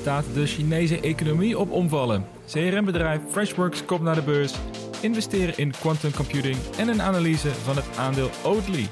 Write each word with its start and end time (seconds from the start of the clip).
staat 0.00 0.24
de 0.34 0.46
Chinese 0.46 1.00
economie 1.00 1.58
op 1.58 1.70
omvallen. 1.70 2.26
CRM-bedrijf 2.46 3.20
Freshworks 3.30 3.84
komt 3.84 4.02
naar 4.02 4.14
de 4.14 4.22
beurs, 4.22 4.54
investeren 5.00 5.56
in 5.56 5.70
quantum 5.70 6.12
computing 6.12 6.56
en 6.78 6.88
een 6.88 7.02
analyse 7.02 7.50
van 7.50 7.76
het 7.76 7.96
aandeel 7.96 8.30
Oatly. 8.44 8.88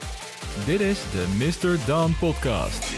Dit 0.66 0.80
is 0.80 1.00
de 1.10 1.26
Mr. 1.38 1.86
Dan 1.86 2.16
Podcast. 2.18 2.92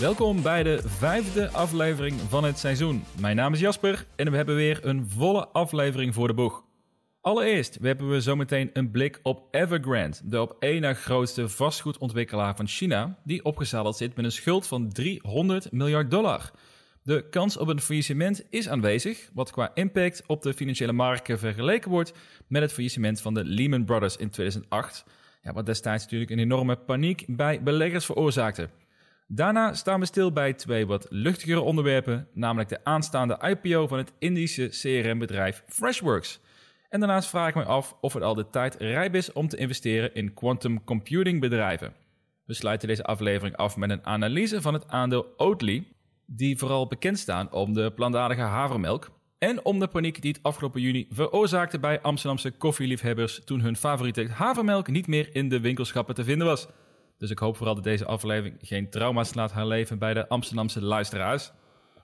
Welkom 0.00 0.42
bij 0.42 0.62
de 0.62 0.82
vijfde 0.86 1.50
aflevering 1.50 2.20
van 2.28 2.44
het 2.44 2.58
seizoen. 2.58 3.04
Mijn 3.20 3.36
naam 3.36 3.52
is 3.52 3.60
Jasper 3.60 4.06
en 4.16 4.30
we 4.30 4.36
hebben 4.36 4.56
weer 4.56 4.78
een 4.82 5.08
volle 5.16 5.48
aflevering 5.48 6.14
voor 6.14 6.26
de 6.26 6.34
boeg. 6.34 6.63
Allereerst 7.24 7.78
hebben 7.82 8.10
we 8.10 8.20
zometeen 8.20 8.70
een 8.72 8.90
blik 8.90 9.20
op 9.22 9.48
Evergrande, 9.50 10.16
de 10.24 10.40
op 10.40 10.56
één 10.58 10.80
na 10.80 10.94
grootste 10.94 11.48
vastgoedontwikkelaar 11.48 12.56
van 12.56 12.66
China, 12.66 13.18
die 13.24 13.44
opgezadeld 13.44 13.96
zit 13.96 14.16
met 14.16 14.24
een 14.24 14.32
schuld 14.32 14.66
van 14.66 14.88
300 14.88 15.72
miljard 15.72 16.10
dollar. 16.10 16.50
De 17.02 17.28
kans 17.28 17.56
op 17.56 17.68
een 17.68 17.80
faillissement 17.80 18.44
is 18.50 18.68
aanwezig, 18.68 19.30
wat 19.34 19.50
qua 19.50 19.70
impact 19.74 20.22
op 20.26 20.42
de 20.42 20.54
financiële 20.54 20.92
markten 20.92 21.38
vergeleken 21.38 21.90
wordt 21.90 22.12
met 22.48 22.62
het 22.62 22.72
faillissement 22.72 23.20
van 23.20 23.34
de 23.34 23.44
Lehman 23.44 23.84
Brothers 23.84 24.16
in 24.16 24.30
2008, 24.30 25.04
ja, 25.42 25.52
wat 25.52 25.66
destijds 25.66 26.02
natuurlijk 26.02 26.30
een 26.30 26.38
enorme 26.38 26.76
paniek 26.76 27.24
bij 27.28 27.62
beleggers 27.62 28.04
veroorzaakte. 28.04 28.68
Daarna 29.26 29.74
staan 29.74 30.00
we 30.00 30.06
stil 30.06 30.32
bij 30.32 30.52
twee 30.52 30.86
wat 30.86 31.06
luchtigere 31.10 31.60
onderwerpen, 31.60 32.28
namelijk 32.34 32.68
de 32.68 32.84
aanstaande 32.84 33.38
IPO 33.40 33.86
van 33.86 33.98
het 33.98 34.12
Indische 34.18 34.68
CRM-bedrijf 34.68 35.62
Freshworks. 35.66 36.40
En 36.94 37.00
daarnaast 37.00 37.28
vraag 37.28 37.48
ik 37.48 37.54
me 37.54 37.64
af 37.64 37.96
of 38.00 38.12
het 38.12 38.22
al 38.22 38.34
de 38.34 38.50
tijd 38.50 38.74
rijp 38.78 39.14
is 39.14 39.32
om 39.32 39.48
te 39.48 39.56
investeren 39.56 40.14
in 40.14 40.34
quantum 40.34 40.84
computing 40.84 41.40
bedrijven. 41.40 41.92
We 42.44 42.54
sluiten 42.54 42.88
deze 42.88 43.04
aflevering 43.04 43.56
af 43.56 43.76
met 43.76 43.90
een 43.90 44.06
analyse 44.06 44.62
van 44.62 44.74
het 44.74 44.88
aandeel 44.88 45.26
Oatly, 45.36 45.86
die 46.26 46.58
vooral 46.58 46.86
bekend 46.86 47.18
staan 47.18 47.52
om 47.52 47.72
de 47.72 47.92
plantaardige 47.94 48.40
havermelk 48.40 49.10
en 49.38 49.64
om 49.64 49.78
de 49.78 49.86
paniek 49.86 50.22
die 50.22 50.32
het 50.32 50.42
afgelopen 50.42 50.80
juni 50.80 51.06
veroorzaakte 51.10 51.78
bij 51.78 52.00
Amsterdamse 52.00 52.50
koffieliefhebbers 52.50 53.44
toen 53.44 53.60
hun 53.60 53.76
favoriete 53.76 54.28
havermelk 54.28 54.88
niet 54.88 55.06
meer 55.06 55.34
in 55.34 55.48
de 55.48 55.60
winkelschappen 55.60 56.14
te 56.14 56.24
vinden 56.24 56.46
was. 56.46 56.68
Dus 57.18 57.30
ik 57.30 57.38
hoop 57.38 57.56
vooral 57.56 57.74
dat 57.74 57.84
deze 57.84 58.04
aflevering 58.04 58.56
geen 58.60 58.90
trauma's 58.90 59.34
laat 59.34 59.52
herleven 59.52 59.98
bij 59.98 60.14
de 60.14 60.28
Amsterdamse 60.28 60.82
luisteraars. 60.82 61.52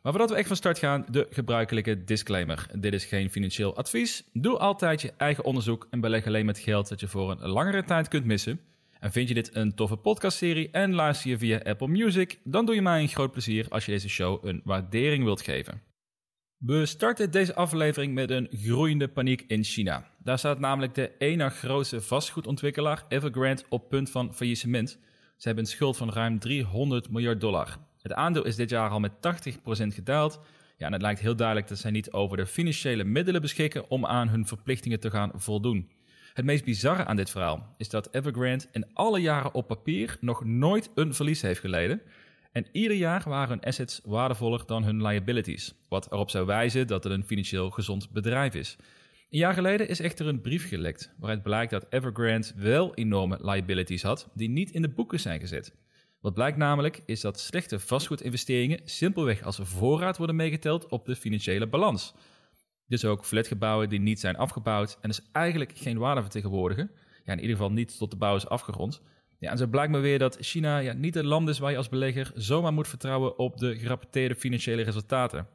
Maar 0.02 0.12
voordat 0.12 0.30
we 0.30 0.36
echt 0.36 0.46
van 0.46 0.56
start 0.56 0.78
gaan, 0.78 1.06
de 1.10 1.26
gebruikelijke 1.30 2.04
disclaimer. 2.04 2.66
Dit 2.78 2.92
is 2.92 3.04
geen 3.04 3.30
financieel 3.30 3.76
advies. 3.76 4.24
Doe 4.32 4.58
altijd 4.58 5.02
je 5.02 5.12
eigen 5.16 5.44
onderzoek 5.44 5.86
en 5.90 6.00
beleg 6.00 6.26
alleen 6.26 6.46
met 6.46 6.58
geld 6.58 6.88
dat 6.88 7.00
je 7.00 7.08
voor 7.08 7.30
een 7.30 7.48
langere 7.48 7.84
tijd 7.84 8.08
kunt 8.08 8.24
missen. 8.24 8.60
En 9.00 9.12
vind 9.12 9.28
je 9.28 9.34
dit 9.34 9.54
een 9.54 9.74
toffe 9.74 9.96
podcastserie 9.96 10.70
en 10.70 10.94
luister 10.94 11.30
je 11.30 11.38
via 11.38 11.60
Apple 11.64 11.88
Music, 11.88 12.38
dan 12.44 12.66
doe 12.66 12.74
je 12.74 12.82
mij 12.82 13.00
een 13.00 13.08
groot 13.08 13.32
plezier 13.32 13.66
als 13.68 13.84
je 13.84 13.92
deze 13.92 14.08
show 14.08 14.44
een 14.44 14.60
waardering 14.64 15.24
wilt 15.24 15.42
geven. 15.42 15.82
We 16.56 16.86
starten 16.86 17.30
deze 17.30 17.54
aflevering 17.54 18.14
met 18.14 18.30
een 18.30 18.48
groeiende 18.50 19.08
paniek 19.08 19.44
in 19.46 19.64
China. 19.64 20.10
Daar 20.18 20.38
staat 20.38 20.58
namelijk 20.58 20.94
de 20.94 21.12
ene 21.18 21.48
grootste 21.48 22.00
vastgoedontwikkelaar 22.00 23.04
Evergrande 23.08 23.62
op 23.68 23.88
punt 23.88 24.10
van 24.10 24.34
faillissement. 24.34 24.90
Ze 25.36 25.46
hebben 25.46 25.64
een 25.64 25.70
schuld 25.70 25.96
van 25.96 26.10
ruim 26.10 26.38
300 26.38 27.10
miljard 27.10 27.40
dollar. 27.40 27.78
Het 28.02 28.12
aandeel 28.12 28.44
is 28.44 28.56
dit 28.56 28.70
jaar 28.70 28.90
al 28.90 29.00
met 29.00 29.12
80% 29.12 29.16
gedaald. 29.94 30.40
Ja, 30.76 30.86
en 30.86 30.92
het 30.92 31.02
lijkt 31.02 31.20
heel 31.20 31.36
duidelijk 31.36 31.68
dat 31.68 31.78
zij 31.78 31.90
niet 31.90 32.12
over 32.12 32.36
de 32.36 32.46
financiële 32.46 33.04
middelen 33.04 33.40
beschikken 33.40 33.90
om 33.90 34.06
aan 34.06 34.28
hun 34.28 34.46
verplichtingen 34.46 35.00
te 35.00 35.10
gaan 35.10 35.30
voldoen. 35.34 35.90
Het 36.34 36.44
meest 36.44 36.64
bizarre 36.64 37.04
aan 37.04 37.16
dit 37.16 37.30
verhaal 37.30 37.74
is 37.76 37.88
dat 37.88 38.14
Evergrande 38.14 38.64
in 38.72 38.86
alle 38.94 39.20
jaren 39.20 39.54
op 39.54 39.66
papier 39.66 40.16
nog 40.20 40.44
nooit 40.44 40.90
een 40.94 41.14
verlies 41.14 41.42
heeft 41.42 41.60
geleden. 41.60 42.02
En 42.52 42.66
ieder 42.72 42.96
jaar 42.96 43.22
waren 43.28 43.48
hun 43.48 43.60
assets 43.60 44.00
waardevoller 44.04 44.62
dan 44.66 44.84
hun 44.84 45.02
liabilities, 45.02 45.74
wat 45.88 46.12
erop 46.12 46.30
zou 46.30 46.46
wijzen 46.46 46.86
dat 46.86 47.04
het 47.04 47.12
een 47.12 47.24
financieel 47.24 47.70
gezond 47.70 48.10
bedrijf 48.10 48.54
is. 48.54 48.76
Een 49.30 49.38
jaar 49.38 49.54
geleden 49.54 49.88
is 49.88 50.00
echter 50.00 50.26
een 50.26 50.40
brief 50.40 50.68
gelekt 50.68 51.14
waaruit 51.18 51.42
blijkt 51.42 51.70
dat 51.70 51.86
Evergrande 51.90 52.52
wel 52.56 52.94
enorme 52.94 53.38
liabilities 53.40 54.02
had 54.02 54.28
die 54.34 54.48
niet 54.48 54.70
in 54.70 54.82
de 54.82 54.88
boeken 54.88 55.20
zijn 55.20 55.40
gezet. 55.40 55.74
Wat 56.20 56.34
blijkt 56.34 56.56
namelijk 56.56 57.02
is 57.06 57.20
dat 57.20 57.40
slechte 57.40 57.80
vastgoedinvesteringen 57.80 58.80
simpelweg 58.84 59.42
als 59.42 59.58
voorraad 59.62 60.16
worden 60.16 60.36
meegeteld 60.36 60.88
op 60.88 61.06
de 61.06 61.16
financiële 61.16 61.68
balans. 61.68 62.14
Dus 62.86 63.04
ook 63.04 63.24
flatgebouwen 63.24 63.88
die 63.88 64.00
niet 64.00 64.20
zijn 64.20 64.36
afgebouwd 64.36 64.98
en 65.00 65.08
dus 65.08 65.22
eigenlijk 65.32 65.72
geen 65.74 65.98
waarde 65.98 66.20
vertegenwoordigen, 66.20 66.90
ja, 67.24 67.32
in 67.32 67.40
ieder 67.40 67.56
geval 67.56 67.72
niet 67.72 67.98
tot 67.98 68.10
de 68.10 68.16
bouw 68.16 68.36
is 68.36 68.48
afgerond. 68.48 69.02
Ja, 69.38 69.50
en 69.50 69.58
zo 69.58 69.66
blijkt 69.66 69.92
me 69.92 69.98
weer 69.98 70.18
dat 70.18 70.36
China 70.40 70.78
ja, 70.78 70.92
niet 70.92 71.14
het 71.14 71.24
land 71.24 71.48
is 71.48 71.58
waar 71.58 71.70
je 71.70 71.76
als 71.76 71.88
belegger 71.88 72.32
zomaar 72.34 72.72
moet 72.72 72.88
vertrouwen 72.88 73.38
op 73.38 73.56
de 73.56 73.78
gerapporteerde 73.78 74.34
financiële 74.34 74.82
resultaten. 74.82 75.46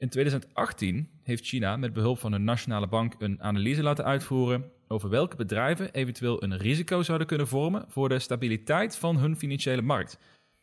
In 0.00 0.08
2018 0.08 1.08
heeft 1.22 1.46
China 1.46 1.76
met 1.76 1.92
behulp 1.92 2.18
van 2.18 2.32
een 2.32 2.44
nationale 2.44 2.86
bank 2.86 3.14
een 3.18 3.42
analyse 3.42 3.82
laten 3.82 4.04
uitvoeren 4.04 4.70
over 4.88 5.08
welke 5.08 5.36
bedrijven 5.36 5.92
eventueel 5.92 6.42
een 6.42 6.56
risico 6.56 7.02
zouden 7.02 7.26
kunnen 7.26 7.48
vormen 7.48 7.84
voor 7.88 8.08
de 8.08 8.18
stabiliteit 8.18 8.96
van 8.96 9.18
hun 9.18 9.36
financiële 9.36 9.82
markt. 9.82 10.18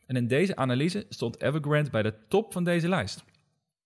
En 0.05 0.15
in 0.15 0.27
deze 0.27 0.55
analyse 0.55 1.05
stond 1.09 1.41
Evergrande 1.41 1.89
bij 1.89 2.03
de 2.03 2.13
top 2.27 2.53
van 2.53 2.63
deze 2.63 2.87
lijst. 2.87 3.23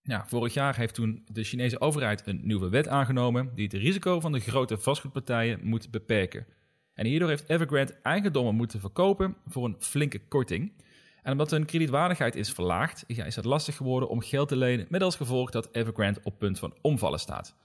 Vorig 0.03 0.53
jaar 0.53 0.75
heeft 0.75 0.93
toen 0.93 1.23
de 1.31 1.43
Chinese 1.43 1.81
overheid 1.81 2.27
een 2.27 2.39
nieuwe 2.43 2.69
wet 2.69 2.87
aangenomen 2.87 3.51
die 3.55 3.63
het 3.63 3.73
risico 3.73 4.19
van 4.19 4.31
de 4.31 4.39
grote 4.39 4.77
vastgoedpartijen 4.77 5.59
moet 5.63 5.91
beperken. 5.91 6.45
En 6.93 7.05
hierdoor 7.05 7.29
heeft 7.29 7.49
Evergrande 7.49 7.93
eigendommen 7.93 8.55
moeten 8.55 8.79
verkopen 8.79 9.35
voor 9.47 9.65
een 9.65 9.75
flinke 9.79 10.19
korting. 10.27 10.71
En 11.21 11.31
omdat 11.31 11.51
hun 11.51 11.65
kredietwaardigheid 11.65 12.35
is 12.35 12.51
verlaagd, 12.51 13.03
is 13.07 13.35
het 13.35 13.45
lastig 13.45 13.75
geworden 13.75 14.09
om 14.09 14.21
geld 14.21 14.47
te 14.47 14.55
lenen, 14.55 14.85
met 14.89 15.03
als 15.03 15.15
gevolg 15.15 15.49
dat 15.49 15.69
Evergrande 15.71 16.19
op 16.23 16.39
punt 16.39 16.59
van 16.59 16.73
omvallen 16.81 17.19
staat. 17.19 17.55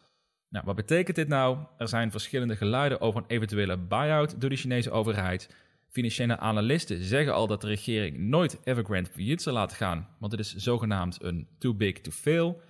Nou, 0.49 0.65
wat 0.65 0.77
betekent 0.77 1.17
dit 1.17 1.29
nou? 1.29 1.59
Er 1.79 1.89
zijn 1.89 2.11
verschillende 2.11 2.57
geluiden 2.57 3.01
over 3.01 3.21
een 3.21 3.29
eventuele 3.29 3.77
buy-out 3.77 4.41
door 4.41 4.51
de 4.51 4.57
Chinese 4.57 4.91
overheid. 4.91 5.55
Financiële 5.89 6.39
analisten 6.39 7.03
zeggen 7.03 7.35
al 7.35 7.47
dat 7.47 7.61
de 7.61 7.67
regering 7.67 8.19
nooit 8.19 8.59
Evergrande 8.65 9.11
failliet 9.11 9.43
zal 9.43 9.53
laten 9.53 9.77
gaan, 9.77 10.09
want 10.19 10.33
het 10.33 10.41
is 10.41 10.55
zogenaamd 10.55 11.23
een 11.23 11.49
too 11.59 11.75
big 11.75 12.01
to 12.01 12.11
fail. 12.11 12.61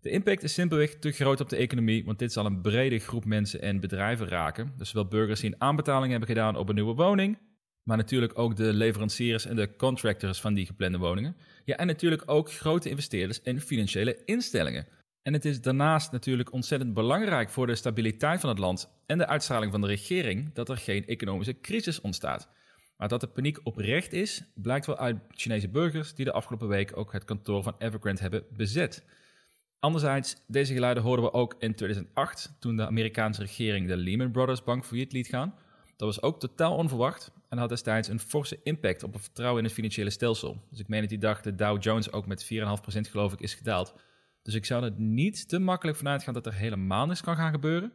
De 0.00 0.10
impact 0.10 0.42
is 0.42 0.54
simpelweg 0.54 0.94
te 0.94 1.12
groot 1.12 1.40
op 1.40 1.48
de 1.48 1.56
economie, 1.56 2.04
want 2.04 2.18
dit 2.18 2.32
zal 2.32 2.46
een 2.46 2.60
brede 2.60 2.98
groep 2.98 3.24
mensen 3.24 3.62
en 3.62 3.80
bedrijven 3.80 4.28
raken. 4.28 4.72
Dus 4.76 4.88
zowel 4.88 5.06
burgers 5.06 5.40
die 5.40 5.52
een 5.52 5.60
aanbetaling 5.60 6.10
hebben 6.10 6.28
gedaan 6.28 6.56
op 6.56 6.68
een 6.68 6.74
nieuwe 6.74 6.94
woning, 6.94 7.38
maar 7.82 7.96
natuurlijk 7.96 8.38
ook 8.38 8.56
de 8.56 8.72
leveranciers 8.72 9.46
en 9.46 9.56
de 9.56 9.76
contractors 9.76 10.40
van 10.40 10.54
die 10.54 10.66
geplande 10.66 10.98
woningen. 10.98 11.36
Ja, 11.64 11.76
en 11.76 11.86
natuurlijk 11.86 12.22
ook 12.26 12.52
grote 12.52 12.88
investeerders 12.88 13.42
en 13.42 13.60
financiële 13.60 14.24
instellingen. 14.24 14.86
En 15.22 15.32
het 15.32 15.44
is 15.44 15.60
daarnaast 15.60 16.12
natuurlijk 16.12 16.52
ontzettend 16.52 16.94
belangrijk 16.94 17.50
voor 17.50 17.66
de 17.66 17.74
stabiliteit 17.74 18.40
van 18.40 18.48
het 18.48 18.58
land 18.58 18.88
en 19.06 19.18
de 19.18 19.26
uitstraling 19.26 19.72
van 19.72 19.80
de 19.80 19.86
regering 19.86 20.54
dat 20.54 20.68
er 20.68 20.76
geen 20.76 21.06
economische 21.06 21.60
crisis 21.60 22.00
ontstaat. 22.00 22.48
Maar 22.96 23.08
dat 23.08 23.20
de 23.20 23.26
paniek 23.26 23.58
oprecht 23.62 24.12
is, 24.12 24.42
blijkt 24.54 24.86
wel 24.86 24.98
uit 24.98 25.16
Chinese 25.28 25.68
burgers 25.68 26.14
die 26.14 26.24
de 26.24 26.32
afgelopen 26.32 26.68
week 26.68 26.96
ook 26.96 27.12
het 27.12 27.24
kantoor 27.24 27.62
van 27.62 27.74
Evergrande 27.78 28.20
hebben 28.20 28.44
bezet. 28.56 29.04
Anderzijds, 29.78 30.36
deze 30.46 30.72
geluiden 30.72 31.02
hoorden 31.02 31.24
we 31.24 31.32
ook 31.32 31.54
in 31.58 31.74
2008, 31.74 32.56
toen 32.58 32.76
de 32.76 32.86
Amerikaanse 32.86 33.40
regering 33.40 33.88
de 33.88 33.96
Lehman 33.96 34.30
Brothers 34.30 34.64
bank 34.64 34.84
failliet 34.84 35.12
liet 35.12 35.26
gaan. 35.26 35.54
Dat 35.96 36.08
was 36.08 36.22
ook 36.22 36.40
totaal 36.40 36.76
onverwacht 36.76 37.32
en 37.52 37.58
had 37.58 37.68
destijds 37.68 38.08
een 38.08 38.20
forse 38.20 38.60
impact 38.62 39.02
op 39.02 39.12
het 39.12 39.22
vertrouwen 39.22 39.58
in 39.58 39.64
het 39.64 39.74
financiële 39.74 40.10
stelsel. 40.10 40.62
Dus 40.70 40.78
ik 40.78 40.88
meen 40.88 41.00
dat 41.00 41.08
die 41.08 41.18
dag 41.18 41.40
de 41.40 41.54
Dow 41.54 41.82
Jones 41.82 42.12
ook 42.12 42.26
met 42.26 42.44
4,5% 42.44 42.48
geloof 43.10 43.32
ik 43.32 43.40
is 43.40 43.54
gedaald. 43.54 43.94
Dus 44.42 44.54
ik 44.54 44.64
zou 44.64 44.84
er 44.84 44.92
niet 44.96 45.48
te 45.48 45.58
makkelijk 45.58 45.98
vanuit 45.98 46.22
gaan 46.22 46.34
dat 46.34 46.46
er 46.46 46.54
helemaal 46.54 47.06
niks 47.06 47.20
kan 47.20 47.36
gaan 47.36 47.52
gebeuren. 47.52 47.92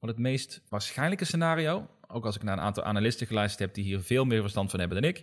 Want 0.00 0.12
het 0.12 0.18
meest 0.18 0.62
waarschijnlijke 0.68 1.24
scenario, 1.24 1.88
ook 2.06 2.24
als 2.24 2.36
ik 2.36 2.42
naar 2.42 2.56
een 2.56 2.64
aantal 2.64 2.82
analisten 2.82 3.26
geluisterd 3.26 3.60
heb 3.60 3.74
die 3.74 3.84
hier 3.84 4.00
veel 4.00 4.24
meer 4.24 4.40
verstand 4.40 4.70
van 4.70 4.80
hebben 4.80 5.00
dan 5.02 5.10
ik, 5.10 5.22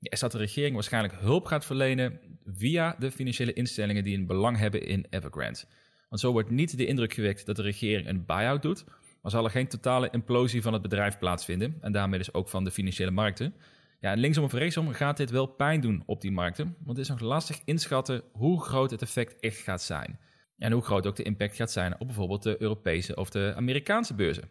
is 0.00 0.20
dat 0.20 0.32
de 0.32 0.38
regering 0.38 0.74
waarschijnlijk 0.74 1.14
hulp 1.14 1.44
gaat 1.46 1.64
verlenen 1.64 2.20
via 2.44 2.96
de 2.98 3.10
financiële 3.10 3.52
instellingen 3.52 4.04
die 4.04 4.16
een 4.16 4.26
belang 4.26 4.56
hebben 4.56 4.86
in 4.86 5.06
Evergrande. 5.10 5.60
Want 6.08 6.20
zo 6.20 6.32
wordt 6.32 6.50
niet 6.50 6.76
de 6.76 6.86
indruk 6.86 7.12
gewekt 7.12 7.46
dat 7.46 7.56
de 7.56 7.62
regering 7.62 8.08
een 8.08 8.24
buy-out 8.24 8.62
doet, 8.62 8.84
maar 9.22 9.30
zal 9.30 9.44
er 9.44 9.50
geen 9.50 9.68
totale 9.68 10.08
implosie 10.10 10.62
van 10.62 10.72
het 10.72 10.82
bedrijf 10.82 11.18
plaatsvinden 11.18 11.76
en 11.80 11.92
daarmee 11.92 12.18
dus 12.18 12.34
ook 12.34 12.48
van 12.48 12.64
de 12.64 12.70
financiële 12.70 13.10
markten. 13.10 13.54
Ja, 14.00 14.12
en 14.12 14.18
linksom 14.18 14.44
of 14.44 14.52
rechtsom 14.52 14.92
gaat 14.92 15.16
dit 15.16 15.30
wel 15.30 15.46
pijn 15.46 15.80
doen 15.80 16.02
op 16.06 16.20
die 16.20 16.32
markten, 16.32 16.64
want 16.64 16.98
het 16.98 16.98
is 16.98 17.08
nog 17.08 17.20
lastig 17.20 17.60
inschatten 17.64 18.22
hoe 18.32 18.62
groot 18.62 18.90
het 18.90 19.02
effect 19.02 19.40
echt 19.40 19.58
gaat 19.58 19.82
zijn. 19.82 20.18
En 20.58 20.72
hoe 20.72 20.82
groot 20.82 21.06
ook 21.06 21.16
de 21.16 21.22
impact 21.22 21.56
gaat 21.56 21.70
zijn 21.70 22.00
op 22.00 22.06
bijvoorbeeld 22.06 22.42
de 22.42 22.62
Europese 22.62 23.16
of 23.16 23.30
de 23.30 23.52
Amerikaanse 23.56 24.14
beurzen. 24.14 24.50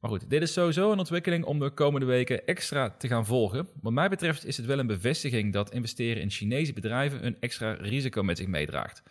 Maar 0.00 0.10
goed, 0.10 0.30
dit 0.30 0.42
is 0.42 0.52
sowieso 0.52 0.92
een 0.92 0.98
ontwikkeling 0.98 1.44
om 1.44 1.58
de 1.58 1.70
komende 1.70 2.06
weken 2.06 2.46
extra 2.46 2.90
te 2.90 3.08
gaan 3.08 3.26
volgen. 3.26 3.68
Wat 3.80 3.92
mij 3.92 4.08
betreft 4.08 4.46
is 4.46 4.56
het 4.56 4.66
wel 4.66 4.78
een 4.78 4.86
bevestiging 4.86 5.52
dat 5.52 5.72
investeren 5.72 6.22
in 6.22 6.30
Chinese 6.30 6.72
bedrijven 6.72 7.26
een 7.26 7.36
extra 7.40 7.72
risico 7.72 8.22
met 8.22 8.36
zich 8.36 8.46
meedraagt. 8.46 9.02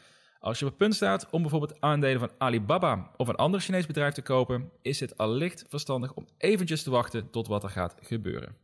Als 0.47 0.59
je 0.59 0.65
op 0.65 0.71
het 0.71 0.79
punt 0.79 0.95
staat 0.95 1.29
om 1.29 1.41
bijvoorbeeld 1.41 1.81
aandelen 1.81 2.19
van 2.19 2.31
Alibaba 2.37 3.11
of 3.17 3.27
een 3.27 3.35
ander 3.35 3.59
Chinees 3.59 3.85
bedrijf 3.85 4.13
te 4.13 4.21
kopen, 4.21 4.71
is 4.81 4.99
het 4.99 5.17
allicht 5.17 5.65
verstandig 5.67 6.13
om 6.13 6.27
eventjes 6.37 6.83
te 6.83 6.89
wachten 6.89 7.29
tot 7.29 7.47
wat 7.47 7.63
er 7.63 7.69
gaat 7.69 7.95
gebeuren. 8.01 8.55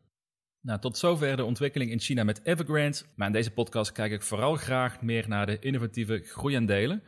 Nou, 0.62 0.80
tot 0.80 0.98
zover 0.98 1.36
de 1.36 1.46
ontwikkeling 1.46 1.92
in 1.92 2.00
China 2.00 2.24
met 2.24 2.42
Evergrande. 2.44 2.98
Maar 3.16 3.28
in 3.28 3.34
deze 3.34 3.52
podcast 3.52 3.92
kijk 3.92 4.12
ik 4.12 4.22
vooral 4.22 4.56
graag 4.56 5.02
meer 5.02 5.28
naar 5.28 5.46
de 5.46 5.60
innovatieve 5.60 6.22
groeiaandelen. 6.26 7.04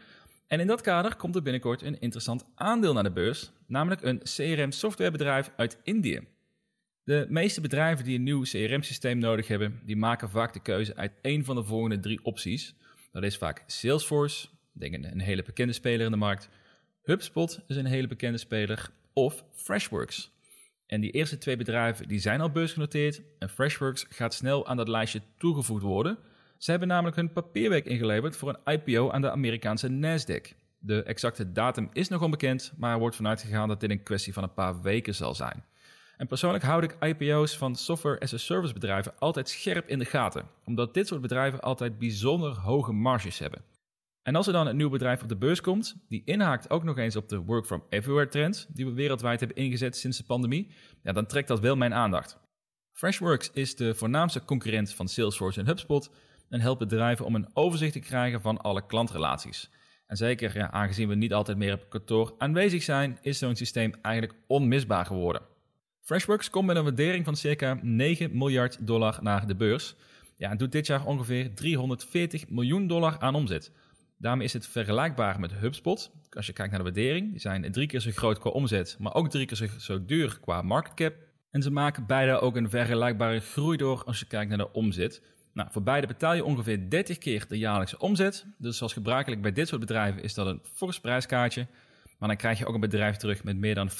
En 0.47 0.59
in 0.59 0.67
dat 0.67 0.81
kader 0.81 1.15
komt 1.15 1.35
er 1.35 1.41
binnenkort 1.41 1.81
een 1.81 1.99
interessant 1.99 2.45
aandeel 2.55 2.93
naar 2.93 3.03
de 3.03 3.11
beurs, 3.11 3.51
namelijk 3.67 4.01
een 4.01 4.21
CRM-softwarebedrijf 4.23 5.51
uit 5.55 5.79
Indië. 5.83 6.27
De 7.03 7.25
meeste 7.29 7.61
bedrijven 7.61 8.05
die 8.05 8.17
een 8.17 8.23
nieuw 8.23 8.41
CRM-systeem 8.41 9.17
nodig 9.17 9.47
hebben, 9.47 9.81
die 9.85 9.97
maken 9.97 10.29
vaak 10.29 10.53
de 10.53 10.61
keuze 10.61 10.95
uit 10.95 11.13
één 11.21 11.45
van 11.45 11.55
de 11.55 11.63
volgende 11.63 11.99
drie 11.99 12.23
opties. 12.23 12.75
Dat 13.11 13.23
is 13.23 13.37
vaak 13.37 13.63
Salesforce, 13.67 14.47
denk 14.79 14.93
een 14.93 15.19
hele 15.19 15.43
bekende 15.43 15.73
speler 15.73 16.05
in 16.05 16.11
de 16.11 16.17
markt. 16.17 16.49
HubSpot 17.03 17.59
is 17.67 17.75
een 17.75 17.85
hele 17.85 18.07
bekende 18.07 18.37
speler. 18.37 18.89
Of 19.13 19.43
Freshworks. 19.51 20.31
En 20.87 21.01
die 21.01 21.11
eerste 21.11 21.37
twee 21.37 21.57
bedrijven 21.57 22.07
die 22.07 22.19
zijn 22.19 22.41
al 22.41 22.49
beursgenoteerd 22.49 23.21
en 23.39 23.49
Freshworks 23.49 24.05
gaat 24.09 24.33
snel 24.33 24.67
aan 24.67 24.77
dat 24.77 24.87
lijstje 24.87 25.21
toegevoegd 25.37 25.83
worden. 25.83 26.17
Ze 26.57 26.69
hebben 26.69 26.89
namelijk 26.89 27.15
hun 27.15 27.33
papierwerk 27.33 27.85
ingeleverd 27.85 28.37
voor 28.37 28.49
een 28.49 28.73
IPO 28.73 29.11
aan 29.11 29.21
de 29.21 29.31
Amerikaanse 29.31 29.89
Nasdaq. 29.89 30.55
De 30.77 31.03
exacte 31.03 31.51
datum 31.51 31.89
is 31.93 32.07
nog 32.07 32.21
onbekend, 32.21 32.73
maar 32.77 32.93
er 32.93 32.99
wordt 32.99 33.15
vanuit 33.15 33.41
gegaan 33.41 33.67
dat 33.67 33.79
dit 33.79 33.89
een 33.89 34.03
kwestie 34.03 34.33
van 34.33 34.43
een 34.43 34.53
paar 34.53 34.81
weken 34.81 35.15
zal 35.15 35.35
zijn. 35.35 35.63
En 36.17 36.27
persoonlijk 36.27 36.63
houd 36.63 36.83
ik 36.83 36.97
IPO's 36.99 37.57
van 37.57 37.75
software 37.75 38.19
as 38.19 38.33
a 38.33 38.37
service 38.37 38.73
bedrijven 38.73 39.13
altijd 39.19 39.49
scherp 39.49 39.87
in 39.87 39.99
de 39.99 40.05
gaten, 40.05 40.47
omdat 40.65 40.93
dit 40.93 41.07
soort 41.07 41.21
bedrijven 41.21 41.61
altijd 41.61 41.97
bijzonder 41.99 42.51
hoge 42.51 42.91
marges 42.91 43.39
hebben. 43.39 43.61
En 44.25 44.35
als 44.35 44.47
er 44.47 44.53
dan 44.53 44.67
een 44.67 44.75
nieuw 44.75 44.89
bedrijf 44.89 45.21
op 45.21 45.29
de 45.29 45.35
beurs 45.35 45.61
komt, 45.61 45.95
die 46.07 46.21
inhaakt 46.25 46.69
ook 46.69 46.83
nog 46.83 46.97
eens 46.97 47.15
op 47.15 47.29
de 47.29 47.37
work 47.37 47.65
from 47.65 47.83
everywhere 47.89 48.27
trend, 48.27 48.67
die 48.73 48.85
we 48.85 48.93
wereldwijd 48.93 49.39
hebben 49.39 49.57
ingezet 49.57 49.97
sinds 49.97 50.17
de 50.17 50.23
pandemie, 50.23 50.71
ja, 51.03 51.11
dan 51.11 51.25
trekt 51.25 51.47
dat 51.47 51.59
wel 51.59 51.75
mijn 51.75 51.93
aandacht. 51.93 52.37
Freshworks 52.91 53.51
is 53.51 53.75
de 53.75 53.95
voornaamste 53.95 54.45
concurrent 54.45 54.93
van 54.93 55.07
Salesforce 55.07 55.59
en 55.59 55.67
HubSpot 55.67 56.09
en 56.49 56.59
helpt 56.59 56.79
bedrijven 56.79 57.25
om 57.25 57.35
een 57.35 57.49
overzicht 57.53 57.93
te 57.93 57.99
krijgen 57.99 58.41
van 58.41 58.61
alle 58.61 58.85
klantrelaties. 58.85 59.69
En 60.07 60.17
zeker 60.17 60.57
ja, 60.57 60.71
aangezien 60.71 61.07
we 61.07 61.15
niet 61.15 61.33
altijd 61.33 61.57
meer 61.57 61.73
op 61.73 61.89
kantoor 61.89 62.35
aanwezig 62.37 62.83
zijn, 62.83 63.17
is 63.21 63.37
zo'n 63.37 63.55
systeem 63.55 63.93
eigenlijk 64.01 64.39
onmisbaar 64.47 65.05
geworden. 65.05 65.41
Freshworks 66.01 66.49
komt 66.49 66.67
met 66.67 66.75
een 66.75 66.83
waardering 66.83 67.25
van 67.25 67.35
circa 67.35 67.79
9 67.81 68.37
miljard 68.37 68.87
dollar 68.87 69.19
naar 69.21 69.47
de 69.47 69.55
beurs. 69.55 69.95
Ja, 70.37 70.49
en 70.49 70.57
doet 70.57 70.71
dit 70.71 70.87
jaar 70.87 71.05
ongeveer 71.05 71.53
340 71.53 72.49
miljoen 72.49 72.87
dollar 72.87 73.19
aan 73.19 73.35
omzet. 73.35 73.71
Daarmee 74.17 74.45
is 74.45 74.53
het 74.53 74.67
vergelijkbaar 74.67 75.39
met 75.39 75.53
HubSpot. 75.53 76.11
Als 76.29 76.45
je 76.45 76.53
kijkt 76.53 76.71
naar 76.71 76.83
de 76.83 76.91
waardering, 76.91 77.31
die 77.31 77.39
zijn 77.39 77.71
drie 77.71 77.87
keer 77.87 77.99
zo 77.99 78.11
groot 78.11 78.39
qua 78.39 78.49
omzet, 78.49 78.95
maar 78.99 79.13
ook 79.13 79.29
drie 79.29 79.45
keer 79.45 79.69
zo, 79.77 80.05
duur 80.05 80.39
qua 80.39 80.61
market 80.61 80.93
cap. 80.93 81.13
En 81.51 81.61
ze 81.61 81.71
maken 81.71 82.05
beide 82.05 82.39
ook 82.39 82.55
een 82.55 82.69
vergelijkbare 82.69 83.39
groei 83.39 83.77
door 83.77 84.03
als 84.03 84.19
je 84.19 84.25
kijkt 84.25 84.49
naar 84.49 84.57
de 84.57 84.71
omzet. 84.71 85.21
Nou, 85.53 85.69
voor 85.71 85.83
beide 85.83 86.07
betaal 86.07 86.33
je 86.33 86.43
ongeveer 86.43 86.89
30 86.89 87.17
keer 87.17 87.45
de 87.47 87.57
jaarlijkse 87.57 87.97
omzet. 87.97 88.45
Dus 88.57 88.77
zoals 88.77 88.93
gebruikelijk 88.93 89.41
bij 89.41 89.51
dit 89.51 89.67
soort 89.67 89.79
bedrijven 89.79 90.23
is 90.23 90.33
dat 90.33 90.47
een 90.47 90.61
fors 90.63 90.99
prijskaartje. 90.99 91.67
Maar 92.19 92.27
dan 92.27 92.37
krijg 92.37 92.57
je 92.57 92.65
ook 92.65 92.73
een 92.73 92.79
bedrijf 92.79 93.15
terug 93.17 93.43
met 93.43 93.57
meer 93.57 93.75
dan 93.75 93.89
50% 93.89 93.93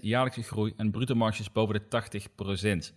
jaarlijkse 0.00 0.42
groei 0.42 0.72
en 0.76 0.90
bruto 0.90 1.14
marges 1.14 1.52
boven 1.52 1.74
de 1.74 2.90
80%. 2.90 2.94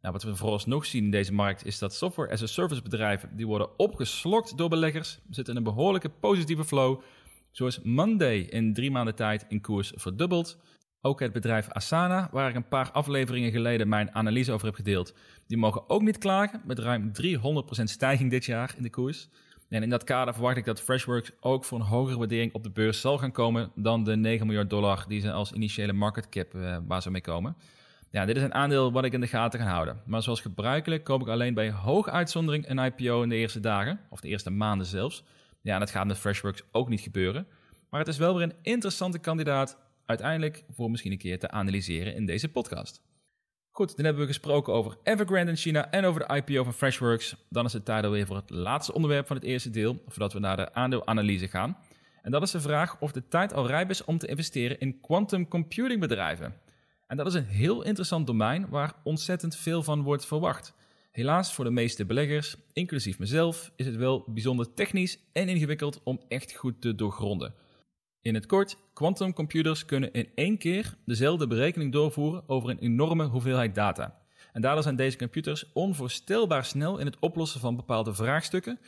Nou, 0.00 0.12
wat 0.12 0.22
we 0.22 0.36
vooralsnog 0.36 0.86
zien 0.86 1.04
in 1.04 1.10
deze 1.10 1.32
markt 1.32 1.64
is 1.64 1.78
dat 1.78 1.94
software 1.94 2.30
as 2.30 2.42
a 2.42 2.46
service 2.46 2.82
bedrijven 2.82 3.36
die 3.36 3.46
worden 3.46 3.78
opgeslokt 3.78 4.56
door 4.56 4.68
beleggers, 4.68 5.18
zitten 5.30 5.54
in 5.54 5.58
een 5.58 5.74
behoorlijke 5.74 6.08
positieve 6.08 6.64
flow. 6.64 7.00
Zoals 7.50 7.80
Monday 7.82 8.38
in 8.38 8.74
drie 8.74 8.90
maanden 8.90 9.14
tijd 9.14 9.46
in 9.48 9.60
koers 9.60 9.92
verdubbeld. 9.94 10.58
Ook 11.00 11.20
het 11.20 11.32
bedrijf 11.32 11.68
Asana, 11.68 12.28
waar 12.32 12.48
ik 12.48 12.54
een 12.54 12.68
paar 12.68 12.90
afleveringen 12.90 13.50
geleden 13.50 13.88
mijn 13.88 14.14
analyse 14.14 14.52
over 14.52 14.66
heb 14.66 14.74
gedeeld, 14.74 15.14
die 15.46 15.58
mogen 15.58 15.88
ook 15.88 16.02
niet 16.02 16.18
klagen 16.18 16.62
met 16.64 16.78
ruim 16.78 17.12
300% 17.22 17.82
stijging 17.82 18.30
dit 18.30 18.44
jaar 18.44 18.74
in 18.76 18.82
de 18.82 18.90
koers. 18.90 19.28
En 19.68 19.82
in 19.82 19.90
dat 19.90 20.04
kader 20.04 20.34
verwacht 20.34 20.56
ik 20.56 20.64
dat 20.64 20.80
Freshworks 20.80 21.30
ook 21.40 21.64
voor 21.64 21.78
een 21.78 21.86
hogere 21.86 22.18
waardering 22.18 22.52
op 22.52 22.62
de 22.62 22.70
beurs 22.70 23.00
zal 23.00 23.18
gaan 23.18 23.32
komen 23.32 23.70
dan 23.74 24.04
de 24.04 24.16
9 24.16 24.46
miljard 24.46 24.70
dollar 24.70 25.04
die 25.08 25.20
ze 25.20 25.32
als 25.32 25.52
initiële 25.52 25.92
market 25.92 26.28
cap 26.28 26.54
uh, 26.54 26.76
waar 26.86 27.02
ze 27.02 27.10
mee 27.10 27.20
komen. 27.20 27.56
Ja, 28.10 28.24
dit 28.24 28.36
is 28.36 28.42
een 28.42 28.54
aandeel 28.54 28.92
wat 28.92 29.04
ik 29.04 29.12
in 29.12 29.20
de 29.20 29.26
gaten 29.26 29.60
ga 29.60 29.66
houden. 29.66 30.00
Maar 30.06 30.22
zoals 30.22 30.40
gebruikelijk 30.40 31.04
koop 31.04 31.20
ik 31.20 31.28
alleen 31.28 31.54
bij 31.54 31.70
hoge 31.70 32.10
uitzondering 32.10 32.68
een 32.68 32.78
IPO 32.78 33.22
in 33.22 33.28
de 33.28 33.36
eerste 33.36 33.60
dagen, 33.60 34.00
of 34.10 34.20
de 34.20 34.28
eerste 34.28 34.50
maanden 34.50 34.86
zelfs. 34.86 35.24
Ja, 35.60 35.74
en 35.74 35.80
dat 35.80 35.90
gaat 35.90 36.06
met 36.06 36.18
Freshworks 36.18 36.62
ook 36.72 36.88
niet 36.88 37.00
gebeuren. 37.00 37.46
Maar 37.90 38.00
het 38.00 38.08
is 38.08 38.18
wel 38.18 38.34
weer 38.34 38.42
een 38.42 38.56
interessante 38.62 39.18
kandidaat 39.18 39.78
uiteindelijk 40.06 40.64
voor 40.70 40.90
misschien 40.90 41.12
een 41.12 41.18
keer 41.18 41.38
te 41.38 41.50
analyseren 41.50 42.14
in 42.14 42.26
deze 42.26 42.48
podcast. 42.48 43.02
Goed, 43.70 43.96
dan 43.96 44.04
hebben 44.04 44.22
we 44.22 44.28
gesproken 44.28 44.72
over 44.72 44.96
Evergrande 45.02 45.50
in 45.50 45.56
China 45.56 45.90
en 45.90 46.04
over 46.04 46.26
de 46.26 46.34
IPO 46.34 46.64
van 46.64 46.74
Freshworks. 46.74 47.36
Dan 47.48 47.64
is 47.64 47.72
het 47.72 47.84
tijd 47.84 48.04
alweer 48.04 48.26
voor 48.26 48.36
het 48.36 48.50
laatste 48.50 48.94
onderwerp 48.94 49.26
van 49.26 49.36
het 49.36 49.44
eerste 49.44 49.70
deel, 49.70 50.02
voordat 50.06 50.32
we 50.32 50.38
naar 50.38 50.56
de 50.56 50.74
aandeelanalyse 50.74 51.48
gaan. 51.48 51.76
En 52.22 52.30
dat 52.30 52.42
is 52.42 52.50
de 52.50 52.60
vraag 52.60 53.00
of 53.00 53.12
de 53.12 53.28
tijd 53.28 53.52
al 53.52 53.66
rijp 53.66 53.90
is 53.90 54.04
om 54.04 54.18
te 54.18 54.26
investeren 54.26 54.80
in 54.80 55.00
quantum 55.00 55.48
computing 55.48 56.00
bedrijven. 56.00 56.54
En 57.08 57.16
dat 57.16 57.26
is 57.26 57.34
een 57.34 57.46
heel 57.46 57.82
interessant 57.82 58.26
domein 58.26 58.68
waar 58.68 58.92
ontzettend 59.02 59.56
veel 59.56 59.82
van 59.82 60.02
wordt 60.02 60.26
verwacht. 60.26 60.74
Helaas 61.10 61.54
voor 61.54 61.64
de 61.64 61.70
meeste 61.70 62.04
beleggers, 62.04 62.56
inclusief 62.72 63.18
mezelf, 63.18 63.72
is 63.76 63.86
het 63.86 63.96
wel 63.96 64.24
bijzonder 64.26 64.74
technisch 64.74 65.18
en 65.32 65.48
ingewikkeld 65.48 66.00
om 66.04 66.20
echt 66.28 66.52
goed 66.52 66.80
te 66.80 66.94
doorgronden. 66.94 67.54
In 68.20 68.34
het 68.34 68.46
kort, 68.46 68.76
quantumcomputers 68.92 69.84
kunnen 69.84 70.12
in 70.12 70.28
één 70.34 70.58
keer 70.58 70.94
dezelfde 71.04 71.46
berekening 71.46 71.92
doorvoeren 71.92 72.48
over 72.48 72.70
een 72.70 72.78
enorme 72.78 73.24
hoeveelheid 73.24 73.74
data. 73.74 74.18
En 74.52 74.60
daardoor 74.60 74.82
zijn 74.82 74.96
deze 74.96 75.16
computers 75.16 75.72
onvoorstelbaar 75.72 76.64
snel 76.64 76.98
in 76.98 77.06
het 77.06 77.18
oplossen 77.18 77.60
van 77.60 77.76
bepaalde 77.76 78.14
vraagstukken, 78.14 78.78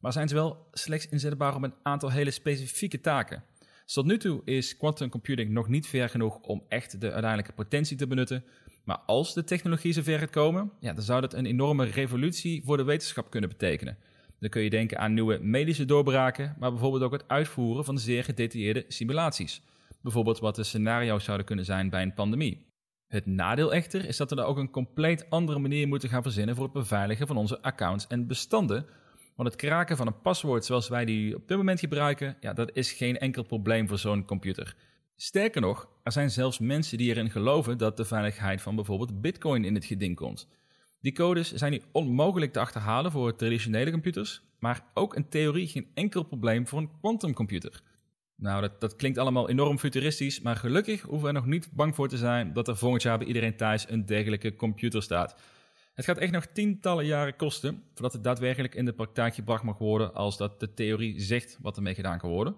maar 0.00 0.12
zijn 0.12 0.28
ze 0.28 0.34
wel 0.34 0.66
slechts 0.72 1.08
inzetbaar 1.08 1.54
op 1.54 1.62
een 1.62 1.74
aantal 1.82 2.10
hele 2.10 2.30
specifieke 2.30 3.00
taken. 3.00 3.44
Tot 3.92 4.06
nu 4.06 4.18
toe 4.18 4.42
is 4.44 4.76
quantum 4.76 5.08
computing 5.08 5.50
nog 5.50 5.68
niet 5.68 5.86
ver 5.86 6.08
genoeg 6.08 6.38
om 6.38 6.64
echt 6.68 7.00
de 7.00 7.10
uiteindelijke 7.10 7.52
potentie 7.52 7.96
te 7.96 8.06
benutten. 8.06 8.44
Maar 8.84 8.98
als 8.98 9.34
de 9.34 9.44
technologie 9.44 9.92
zover 9.92 10.18
gaat 10.18 10.30
komen, 10.30 10.72
ja, 10.80 10.92
dan 10.92 11.04
zou 11.04 11.20
dat 11.20 11.34
een 11.34 11.46
enorme 11.46 11.84
revolutie 11.84 12.62
voor 12.64 12.76
de 12.76 12.82
wetenschap 12.82 13.30
kunnen 13.30 13.50
betekenen. 13.50 13.98
Dan 14.38 14.50
kun 14.50 14.62
je 14.62 14.70
denken 14.70 14.98
aan 14.98 15.14
nieuwe 15.14 15.38
medische 15.38 15.84
doorbraken, 15.84 16.56
maar 16.58 16.70
bijvoorbeeld 16.70 17.02
ook 17.02 17.12
het 17.12 17.28
uitvoeren 17.28 17.84
van 17.84 17.98
zeer 17.98 18.24
gedetailleerde 18.24 18.84
simulaties. 18.88 19.62
Bijvoorbeeld 20.02 20.38
wat 20.38 20.54
de 20.54 20.64
scenario's 20.64 21.24
zouden 21.24 21.46
kunnen 21.46 21.64
zijn 21.64 21.90
bij 21.90 22.02
een 22.02 22.14
pandemie. 22.14 22.68
Het 23.06 23.26
nadeel 23.26 23.72
echter 23.72 24.04
is 24.04 24.16
dat 24.16 24.30
we 24.30 24.36
daar 24.36 24.46
ook 24.46 24.56
een 24.56 24.70
compleet 24.70 25.30
andere 25.30 25.58
manier 25.58 25.88
moeten 25.88 26.08
gaan 26.08 26.22
verzinnen 26.22 26.54
voor 26.54 26.64
het 26.64 26.72
beveiligen 26.72 27.26
van 27.26 27.36
onze 27.36 27.62
accounts 27.62 28.06
en 28.06 28.26
bestanden. 28.26 28.86
Want 29.40 29.52
het 29.52 29.60
kraken 29.60 29.96
van 29.96 30.06
een 30.06 30.20
paswoord 30.20 30.64
zoals 30.64 30.88
wij 30.88 31.04
die 31.04 31.36
op 31.36 31.48
dit 31.48 31.56
moment 31.56 31.80
gebruiken, 31.80 32.36
ja, 32.40 32.52
dat 32.52 32.70
is 32.72 32.92
geen 32.92 33.18
enkel 33.18 33.42
probleem 33.42 33.88
voor 33.88 33.98
zo'n 33.98 34.24
computer. 34.24 34.76
Sterker 35.16 35.60
nog, 35.60 35.88
er 36.02 36.12
zijn 36.12 36.30
zelfs 36.30 36.58
mensen 36.58 36.98
die 36.98 37.10
erin 37.10 37.30
geloven 37.30 37.78
dat 37.78 37.96
de 37.96 38.04
veiligheid 38.04 38.62
van 38.62 38.74
bijvoorbeeld 38.74 39.20
Bitcoin 39.20 39.64
in 39.64 39.74
het 39.74 39.84
geding 39.84 40.16
komt. 40.16 40.48
Die 41.00 41.12
codes 41.12 41.52
zijn 41.52 41.72
niet 41.72 41.86
onmogelijk 41.92 42.52
te 42.52 42.60
achterhalen 42.60 43.10
voor 43.10 43.36
traditionele 43.36 43.90
computers, 43.90 44.42
maar 44.58 44.84
ook 44.94 45.16
in 45.16 45.28
theorie 45.28 45.66
geen 45.66 45.90
enkel 45.94 46.22
probleem 46.22 46.66
voor 46.66 46.78
een 46.78 46.90
quantumcomputer. 47.00 47.82
Nou, 48.36 48.60
dat, 48.60 48.80
dat 48.80 48.96
klinkt 48.96 49.18
allemaal 49.18 49.48
enorm 49.48 49.78
futuristisch, 49.78 50.40
maar 50.40 50.56
gelukkig 50.56 51.02
hoeven 51.02 51.20
we 51.20 51.26
er 51.26 51.40
nog 51.40 51.46
niet 51.46 51.68
bang 51.72 51.94
voor 51.94 52.08
te 52.08 52.16
zijn 52.16 52.52
dat 52.52 52.68
er 52.68 52.76
volgend 52.76 53.02
jaar 53.02 53.18
bij 53.18 53.26
iedereen 53.26 53.56
thuis 53.56 53.88
een 53.88 54.06
dergelijke 54.06 54.56
computer 54.56 55.02
staat. 55.02 55.36
Het 56.00 56.08
gaat 56.08 56.18
echt 56.18 56.32
nog 56.32 56.46
tientallen 56.46 57.06
jaren 57.06 57.36
kosten 57.36 57.82
voordat 57.94 58.12
het 58.12 58.24
daadwerkelijk 58.24 58.74
in 58.74 58.84
de 58.84 58.92
praktijk 58.92 59.34
gebracht 59.34 59.62
mag 59.62 59.78
worden 59.78 60.14
als 60.14 60.36
dat 60.36 60.60
de 60.60 60.74
theorie 60.74 61.20
zegt 61.20 61.58
wat 61.62 61.76
ermee 61.76 61.94
gedaan 61.94 62.18
kan 62.18 62.30
worden. 62.30 62.56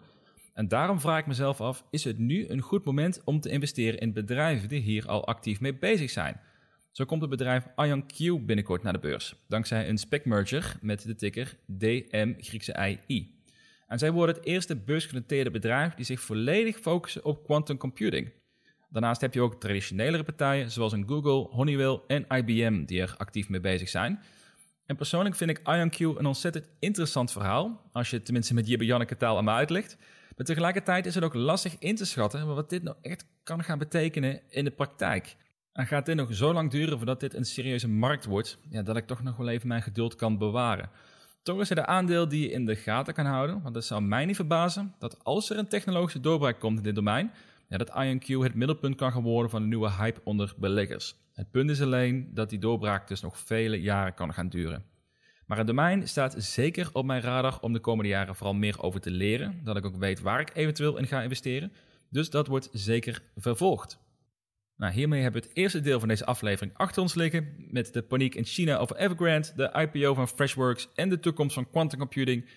En 0.55 0.69
daarom 0.69 1.01
vraag 1.01 1.19
ik 1.19 1.27
mezelf 1.27 1.61
af, 1.61 1.85
is 1.91 2.05
het 2.05 2.19
nu 2.19 2.49
een 2.49 2.61
goed 2.61 2.85
moment 2.85 3.25
om 3.25 3.41
te 3.41 3.49
investeren 3.49 3.99
in 3.99 4.13
bedrijven 4.13 4.69
die 4.69 4.81
hier 4.81 5.07
al 5.07 5.27
actief 5.27 5.61
mee 5.61 5.75
bezig 5.75 6.11
zijn? 6.11 6.41
Zo 6.91 7.05
komt 7.05 7.21
het 7.21 7.31
bedrijf 7.31 7.65
IonQ 7.65 8.45
binnenkort 8.45 8.83
naar 8.83 8.93
de 8.93 8.99
beurs, 8.99 9.35
dankzij 9.49 9.89
een 9.89 9.99
spec-merger 9.99 10.77
met 10.81 11.03
de 11.03 11.15
ticker 11.15 11.57
DM 11.67 12.35
Griekse 12.39 12.97
I. 13.09 13.35
En 13.87 13.99
zij 13.99 14.13
worden 14.13 14.35
het 14.35 14.45
eerste 14.45 14.77
beursgenoteerde 14.77 15.51
bedrijf 15.51 15.95
die 15.95 16.05
zich 16.05 16.21
volledig 16.21 16.79
focussen 16.79 17.25
op 17.25 17.45
quantum 17.45 17.77
computing. 17.77 18.33
Daarnaast 18.93 19.21
heb 19.21 19.35
je 19.35 19.41
ook 19.41 19.61
traditionelere 19.61 20.23
partijen 20.23 20.71
zoals 20.71 20.93
een 20.93 21.09
Google, 21.09 21.47
Honeywell 21.51 22.01
en 22.07 22.27
IBM 22.29 22.85
die 22.85 23.01
er 23.01 23.15
actief 23.17 23.49
mee 23.49 23.61
bezig 23.61 23.89
zijn. 23.89 24.21
En 24.87 24.97
persoonlijk 24.97 25.35
vind 25.35 25.51
ik 25.51 25.59
IonQ 25.59 25.99
een 25.99 26.27
ontzettend 26.27 26.69
interessant 26.79 27.33
verhaal, 27.33 27.91
als 27.93 28.11
je 28.11 28.17
het 28.17 28.25
tenminste 28.25 28.55
met 28.55 28.69
Jibbe 28.69 28.85
Janneke 28.85 29.17
taal 29.17 29.37
aan 29.37 29.45
me 29.45 29.51
uitlegt. 29.51 29.97
Maar 30.37 30.47
tegelijkertijd 30.47 31.07
is 31.07 31.15
het 31.15 31.25
ook 31.25 31.35
lastig 31.35 31.79
in 31.79 31.95
te 31.95 32.05
schatten 32.05 32.55
wat 32.55 32.71
dit 32.71 32.83
nou 32.83 32.97
echt 33.03 33.27
kan 33.43 33.65
gaan 33.65 33.79
betekenen 33.79 34.41
in 34.49 34.65
de 34.65 34.71
praktijk. 34.71 35.37
En 35.73 35.87
gaat 35.87 36.07
dit 36.07 36.17
nog 36.17 36.35
zo 36.35 36.53
lang 36.53 36.71
duren 36.71 36.97
voordat 36.97 37.21
dit 37.21 37.35
een 37.35 37.45
serieuze 37.45 37.89
markt 37.89 38.25
wordt, 38.25 38.59
ja, 38.71 38.83
dat 38.83 38.97
ik 38.97 39.07
toch 39.07 39.23
nog 39.23 39.37
wel 39.37 39.49
even 39.49 39.69
mijn 39.69 39.83
geduld 39.83 40.15
kan 40.15 40.39
bewaren. 40.39 40.91
Toch 41.43 41.61
is 41.61 41.71
er 41.71 41.77
de 41.77 41.87
aandeel 41.87 42.29
die 42.29 42.43
je 42.43 42.51
in 42.51 42.65
de 42.65 42.77
gaten 42.77 43.15
kan 43.15 43.27
houden, 43.27 43.63
want 43.63 43.75
het 43.75 43.85
zou 43.85 44.03
mij 44.03 44.25
niet 44.25 44.37
verbazen 44.37 44.95
dat 44.99 45.25
als 45.25 45.51
er 45.51 45.59
een 45.59 45.69
technologische 45.69 46.21
doorbraak 46.21 46.61
komt 46.61 46.77
in 46.77 46.83
dit 46.83 46.95
domein, 46.95 47.33
ja, 47.73 47.79
dat 47.79 47.91
IonQ 47.91 48.27
het 48.27 48.55
middelpunt 48.55 48.97
kan 48.97 49.23
worden 49.23 49.51
van 49.51 49.63
een 49.63 49.69
nieuwe 49.69 49.91
hype 49.91 50.21
onder 50.25 50.55
beleggers. 50.57 51.15
Het 51.33 51.51
punt 51.51 51.71
is 51.71 51.81
alleen 51.81 52.31
dat 52.35 52.51
die 52.51 52.59
doorbraak 52.59 53.09
dus 53.09 53.21
nog 53.21 53.39
vele 53.39 53.81
jaren 53.81 54.15
kan 54.15 54.35
gaan 54.35 54.49
duren. 54.49 54.85
Maar 55.47 55.59
het 55.59 55.67
domein 55.67 56.09
staat 56.09 56.35
zeker 56.39 56.91
op 56.93 57.05
mijn 57.05 57.21
radar 57.23 57.61
om 57.61 57.73
de 57.73 57.79
komende 57.79 58.11
jaren 58.11 58.35
vooral 58.35 58.55
meer 58.55 58.83
over 58.83 59.01
te 59.01 59.11
leren, 59.11 59.61
dat 59.65 59.77
ik 59.77 59.85
ook 59.87 59.97
weet 59.97 60.21
waar 60.21 60.41
ik 60.41 60.51
eventueel 60.55 60.99
in 60.99 61.07
ga 61.07 61.23
investeren. 61.23 61.73
Dus 62.11 62.31
dat 62.31 62.47
wordt 62.47 62.69
zeker 62.73 63.23
vervolgd. 63.37 63.99
Nou, 64.77 64.93
hiermee 64.93 65.23
hebben 65.23 65.43
we 65.43 65.49
het 65.49 65.57
eerste 65.57 65.81
deel 65.81 65.99
van 65.99 66.09
deze 66.09 66.27
aflevering 66.27 66.77
achter 66.77 67.03
ons 67.03 67.15
liggen. 67.15 67.55
Met 67.71 67.93
de 67.93 68.03
paniek 68.03 68.35
in 68.35 68.45
China 68.45 68.77
over 68.77 68.97
Evergrande, 68.97 69.53
de 69.57 69.89
IPO 69.93 70.15
van 70.15 70.29
Freshworks 70.29 70.89
en 70.95 71.09
de 71.09 71.21
toekomst 71.21 71.55
van 71.55 71.71
quantum 71.71 71.99
computing. 71.99 72.49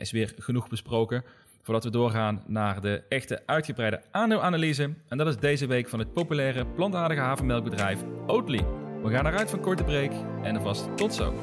Is 0.00 0.10
weer 0.10 0.32
genoeg 0.38 0.68
besproken. 0.68 1.24
Voordat 1.62 1.84
we 1.84 1.90
doorgaan 1.90 2.42
naar 2.46 2.80
de 2.80 3.02
echte 3.08 3.42
uitgebreide 3.46 4.02
aandeelanalyse. 4.10 4.94
En 5.08 5.18
dat 5.18 5.26
is 5.26 5.36
deze 5.36 5.66
week 5.66 5.88
van 5.88 5.98
het 5.98 6.12
populaire 6.12 6.66
plantaardige 6.66 7.20
havermelkbedrijf 7.20 8.00
Oatly. 8.26 8.64
We 9.02 9.10
gaan 9.10 9.26
eruit 9.26 9.50
van 9.50 9.60
korte 9.60 9.84
break 9.84 10.12
en 10.42 10.56
alvast 10.56 10.96
tot 10.96 11.14
zo. 11.14 11.34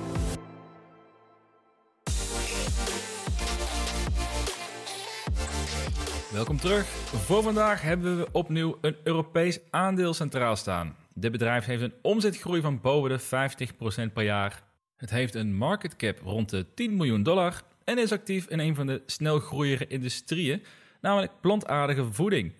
Welkom 6.31 6.57
terug. 6.57 6.85
Voor 6.85 7.43
vandaag 7.43 7.81
hebben 7.81 8.17
we 8.17 8.27
opnieuw 8.31 8.77
een 8.81 8.95
Europees 9.03 9.59
aandeel 9.69 10.13
centraal 10.13 10.55
staan. 10.55 10.95
Dit 11.13 11.31
bedrijf 11.31 11.65
heeft 11.65 11.81
een 11.81 11.93
omzetgroei 12.01 12.61
van 12.61 12.81
boven 12.81 13.09
de 13.09 13.19
50% 14.09 14.13
per 14.13 14.23
jaar. 14.23 14.63
Het 14.97 15.09
heeft 15.09 15.35
een 15.35 15.55
market 15.55 15.95
cap 15.95 16.19
rond 16.23 16.49
de 16.49 16.73
10 16.73 16.95
miljoen 16.95 17.23
dollar 17.23 17.61
en 17.91 17.97
is 17.97 18.11
actief 18.11 18.47
in 18.47 18.59
een 18.59 18.75
van 18.75 18.87
de 18.87 19.01
snel 19.05 19.39
groeiende 19.39 19.87
industrieën, 19.87 20.63
namelijk 21.01 21.31
plantaardige 21.41 22.13
voeding. 22.13 22.53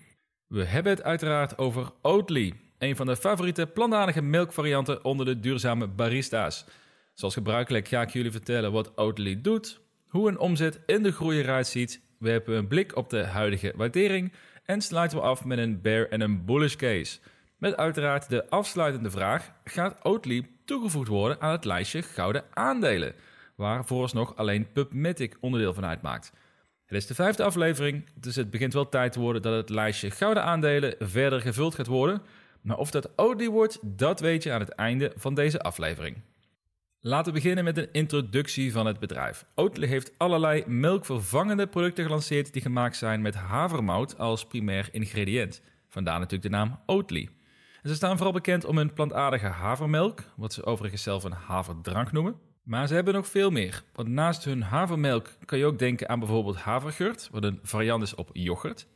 We 0.48 0.64
hebben 0.64 0.92
het 0.92 1.04
uiteraard 1.04 1.58
over 1.58 1.92
Oatly, 2.02 2.54
een 2.78 2.96
van 2.96 3.06
de 3.06 3.16
favoriete 3.16 3.68
plantaardige 3.68 4.22
melkvarianten 4.22 5.04
onder 5.04 5.26
de 5.26 5.40
duurzame 5.40 5.88
barista's. 5.88 6.66
Zoals 7.14 7.34
gebruikelijk 7.34 7.88
ga 7.88 8.02
ik 8.02 8.10
jullie 8.10 8.32
vertellen 8.32 8.72
wat 8.72 8.98
Oatly 8.98 9.42
doet, 9.42 9.82
hoe 10.08 10.30
een 10.30 10.40
omzet 10.40 10.80
in 10.86 11.04
de 11.04 11.12
groei 11.12 11.40
eruit 11.40 11.68
ziet 11.68 12.02
we 12.22 12.30
hebben 12.30 12.58
een 12.58 12.68
blik 12.68 12.96
op 12.96 13.10
de 13.10 13.24
huidige 13.24 13.74
waardering 13.76 14.34
en 14.66 14.82
sluiten 14.82 15.18
we 15.18 15.24
af 15.24 15.46
met 15.46 15.58
een 15.58 15.82
bear 15.82 16.08
en 16.08 16.22
een 16.22 16.46
bullish 16.46 16.76
case. 16.76 17.20
Met 17.58 17.78
uiteraard 17.78 18.30
de 18.30 18.50
afsluitende 18.50 19.12
vraag: 19.12 19.52
gaat 19.64 20.04
Oatly 20.04 20.50
toegevoegd 20.66 21.08
worden 21.08 21.42
aan 21.42 21.52
het 21.52 21.66
lijstje 21.66 22.02
gouden 22.02 22.44
aandelen, 22.54 23.14
waar 23.56 23.86
vooralsnog 23.86 24.36
alleen 24.36 24.72
PubMatic 24.72 25.38
onderdeel 25.40 25.74
van 25.74 25.86
uitmaakt? 25.86 26.34
Het 26.86 27.00
is 27.00 27.08
de 27.08 27.16
vijfde 27.16 27.44
aflevering, 27.44 28.10
dus 28.16 28.36
het 28.36 28.50
begint 28.50 28.74
wel 28.74 28.90
tijd 28.90 29.12
te 29.12 29.20
worden 29.20 29.42
dat 29.42 29.56
het 29.56 29.70
lijstje 29.70 30.12
gouden 30.12 30.44
aandelen 30.44 30.96
verder 31.00 31.42
gevuld 31.42 31.76
gaat 31.76 31.88
worden. 31.88 32.22
Maar 32.62 32.78
of 32.78 32.92
dat 32.92 33.10
Oatly 33.16 33.48
wordt, 33.48 33.80
dat 33.82 34.20
weet 34.20 34.44
je 34.44 34.52
aan 34.52 34.60
het 34.60 34.70
einde 34.70 35.14
van 35.16 35.34
deze 35.34 35.62
aflevering. 35.62 36.18
Laten 37.00 37.34
we 37.34 37.40
beginnen 37.40 37.64
met 37.64 37.78
een 37.78 37.90
introductie 37.92 38.72
van 38.72 38.86
het 38.86 39.00
bedrijf. 39.00 39.46
Oatly 39.56 39.88
heeft 39.88 40.12
allerlei 40.18 40.64
melkvervangende 40.68 41.68
producten 41.68 42.04
gelanceerd 42.04 42.54
die 42.54 42.62
gemaakt 42.62 42.96
zijn 42.96 43.22
met 43.22 43.36
havermout 43.36 44.18
als 44.18 44.46
primair 44.46 44.90
ingrediënt. 44.92 45.62
Vandaar 45.88 46.20
natuurlijk 46.20 46.52
de 46.52 46.58
naam 46.58 46.80
Oatly. 46.86 47.30
Ze 47.84 47.96
staan 47.96 48.16
vooral 48.16 48.34
bekend 48.34 48.66
om 48.66 48.78
hun 48.78 48.94
plantaardige 48.94 49.46
havermelk, 49.46 50.24
wat 50.36 50.54
ze 50.54 50.66
overigens 50.66 51.04
zelf 51.04 51.24
een 51.24 51.32
haverdrank 51.32 52.12
noemen. 52.12 52.36
Maar 52.64 52.88
ze 52.88 52.94
hebben 52.94 53.14
nog 53.14 53.28
veel 53.28 53.50
meer, 53.50 53.84
want 53.94 54.08
naast 54.08 54.44
hun 54.44 54.62
havermelk 54.62 55.30
kan 55.46 55.58
je 55.58 55.66
ook 55.66 55.80
denken 55.80 56.10
aan 56.10 56.20
bijvoorbeeld 56.20 56.58
havergurt, 56.58 57.30
wat 57.32 57.44
een 57.44 57.60
variant 57.64 58.04
is 58.04 58.16
op 58.16 58.30
yoghurt. 58.34 58.88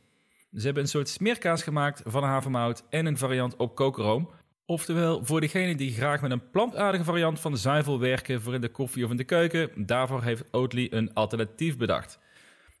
Ze 0.52 0.64
hebben 0.64 0.82
een 0.82 0.88
soort 0.88 1.08
smeerkaas 1.08 1.62
gemaakt 1.62 2.02
van 2.04 2.22
havermout 2.22 2.84
en 2.90 3.06
een 3.06 3.18
variant 3.18 3.56
op 3.56 3.74
kokeroom, 3.74 4.30
Oftewel, 4.68 5.24
voor 5.24 5.40
degene 5.40 5.74
die 5.74 5.92
graag 5.92 6.20
met 6.20 6.30
een 6.30 6.50
plantaardige 6.50 7.04
variant 7.04 7.40
van 7.40 7.56
zuivel 7.56 7.98
werken 7.98 8.42
voor 8.42 8.54
in 8.54 8.60
de 8.60 8.68
koffie 8.68 9.04
of 9.04 9.10
in 9.10 9.16
de 9.16 9.24
keuken, 9.24 9.86
daarvoor 9.86 10.22
heeft 10.22 10.44
Oatly 10.50 10.88
een 10.90 11.14
alternatief 11.14 11.76
bedacht. 11.76 12.18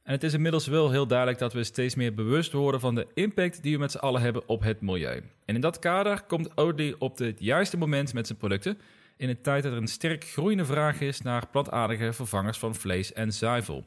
En 0.02 0.12
het 0.12 0.22
is 0.22 0.34
inmiddels 0.34 0.66
wel 0.66 0.90
heel 0.90 1.06
duidelijk 1.06 1.38
dat 1.38 1.52
we 1.52 1.64
steeds 1.64 1.94
meer 1.94 2.14
bewust 2.14 2.52
worden 2.52 2.80
van 2.80 2.94
de 2.94 3.06
impact 3.14 3.62
die 3.62 3.72
we 3.72 3.78
met 3.78 3.90
z'n 3.90 3.98
allen 3.98 4.20
hebben 4.20 4.48
op 4.48 4.62
het 4.62 4.80
milieu. 4.80 5.22
En 5.44 5.54
in 5.54 5.60
dat 5.60 5.78
kader 5.78 6.22
komt 6.22 6.56
Oatly 6.56 6.94
op 6.98 7.18
het 7.18 7.40
juiste 7.40 7.76
moment 7.76 8.14
met 8.14 8.26
zijn 8.26 8.38
producten, 8.38 8.78
in 9.16 9.28
een 9.28 9.40
tijd 9.40 9.62
dat 9.62 9.72
er 9.72 9.78
een 9.78 9.86
sterk 9.86 10.24
groeiende 10.24 10.64
vraag 10.64 11.00
is 11.00 11.20
naar 11.20 11.48
plantaardige 11.48 12.12
vervangers 12.12 12.58
van 12.58 12.74
vlees 12.74 13.12
en 13.12 13.32
zuivel. 13.32 13.86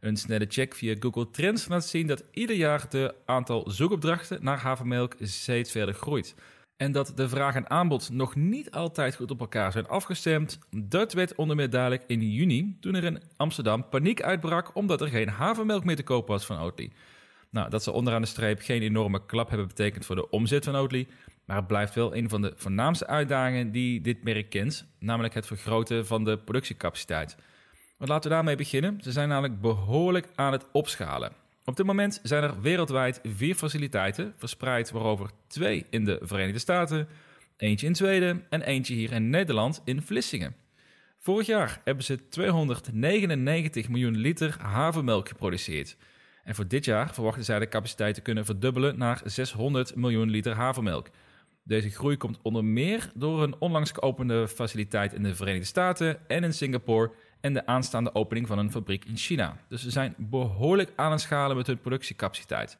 Een 0.00 0.16
snelle 0.16 0.46
check 0.48 0.74
via 0.74 0.96
Google 0.98 1.30
Trends 1.30 1.68
laat 1.68 1.86
zien 1.86 2.06
dat 2.06 2.24
ieder 2.30 2.56
jaar 2.56 2.88
de 2.88 3.14
aantal 3.26 3.70
zoekopdrachten 3.70 4.44
naar 4.44 4.58
havermelk 4.58 5.14
steeds 5.20 5.70
verder 5.70 5.94
groeit. 5.94 6.34
En 6.76 6.92
dat 6.92 7.12
de 7.14 7.28
vraag 7.28 7.54
en 7.54 7.70
aanbod 7.70 8.10
nog 8.10 8.34
niet 8.36 8.70
altijd 8.70 9.16
goed 9.16 9.30
op 9.30 9.40
elkaar 9.40 9.72
zijn 9.72 9.88
afgestemd, 9.88 10.58
dat 10.70 11.12
werd 11.12 11.34
onder 11.34 11.56
meer 11.56 11.70
duidelijk 11.70 12.04
in 12.06 12.30
juni 12.30 12.76
toen 12.80 12.94
er 12.94 13.04
in 13.04 13.22
Amsterdam 13.36 13.88
paniek 13.88 14.22
uitbrak 14.22 14.76
omdat 14.76 15.00
er 15.00 15.08
geen 15.08 15.28
havermelk 15.28 15.84
meer 15.84 15.96
te 15.96 16.02
koop 16.02 16.28
was 16.28 16.46
van 16.46 16.58
Oatly. 16.58 16.90
Nou, 17.50 17.70
dat 17.70 17.82
zal 17.82 17.94
onderaan 17.94 18.20
de 18.20 18.26
streep 18.26 18.60
geen 18.60 18.82
enorme 18.82 19.26
klap 19.26 19.48
hebben 19.48 19.66
betekend 19.66 20.06
voor 20.06 20.16
de 20.16 20.30
omzet 20.30 20.64
van 20.64 20.76
Oatly, 20.76 21.06
maar 21.44 21.56
het 21.56 21.66
blijft 21.66 21.94
wel 21.94 22.16
een 22.16 22.28
van 22.28 22.42
de 22.42 22.52
voornaamste 22.56 23.06
uitdagingen 23.06 23.72
die 23.72 24.00
dit 24.00 24.22
merk 24.22 24.50
kent, 24.50 24.86
namelijk 24.98 25.34
het 25.34 25.46
vergroten 25.46 26.06
van 26.06 26.24
de 26.24 26.38
productiecapaciteit. 26.38 27.36
Maar 27.98 28.08
laten 28.08 28.30
we 28.30 28.36
daarmee 28.36 28.56
beginnen. 28.56 29.00
Ze 29.02 29.12
zijn 29.12 29.28
namelijk 29.28 29.60
behoorlijk 29.60 30.28
aan 30.34 30.52
het 30.52 30.66
opschalen. 30.72 31.32
Op 31.64 31.76
dit 31.76 31.86
moment 31.86 32.20
zijn 32.22 32.42
er 32.42 32.60
wereldwijd 32.60 33.20
vier 33.22 33.54
faciliteiten, 33.54 34.34
verspreid 34.36 34.90
waarover 34.90 35.30
twee 35.46 35.86
in 35.90 36.04
de 36.04 36.18
Verenigde 36.22 36.58
Staten, 36.58 37.08
eentje 37.56 37.86
in 37.86 37.94
Zweden 37.94 38.46
en 38.48 38.62
eentje 38.62 38.94
hier 38.94 39.12
in 39.12 39.30
Nederland 39.30 39.82
in 39.84 40.02
Vlissingen. 40.02 40.54
Vorig 41.18 41.46
jaar 41.46 41.80
hebben 41.84 42.04
ze 42.04 42.28
299 42.28 43.88
miljoen 43.88 44.16
liter 44.16 44.56
havermelk 44.60 45.28
geproduceerd. 45.28 45.96
En 46.44 46.54
voor 46.54 46.68
dit 46.68 46.84
jaar 46.84 47.14
verwachten 47.14 47.44
zij 47.44 47.58
de 47.58 47.68
capaciteit 47.68 48.14
te 48.14 48.20
kunnen 48.20 48.44
verdubbelen 48.44 48.98
naar 48.98 49.20
600 49.24 49.94
miljoen 49.94 50.30
liter 50.30 50.54
havermelk. 50.54 51.08
Deze 51.70 51.90
groei 51.90 52.16
komt 52.16 52.38
onder 52.42 52.64
meer 52.64 53.10
door 53.14 53.42
een 53.42 53.54
onlangs 53.58 53.90
geopende 53.90 54.48
faciliteit 54.48 55.12
in 55.12 55.22
de 55.22 55.34
Verenigde 55.34 55.66
Staten 55.66 56.28
en 56.28 56.44
in 56.44 56.54
Singapore 56.54 57.12
en 57.40 57.52
de 57.52 57.66
aanstaande 57.66 58.14
opening 58.14 58.46
van 58.46 58.58
een 58.58 58.70
fabriek 58.70 59.04
in 59.04 59.16
China. 59.16 59.56
Dus 59.68 59.82
ze 59.82 59.90
zijn 59.90 60.14
behoorlijk 60.16 60.92
aan 60.96 61.10
het 61.10 61.20
schalen 61.20 61.56
met 61.56 61.66
hun 61.66 61.80
productiecapaciteit. 61.80 62.78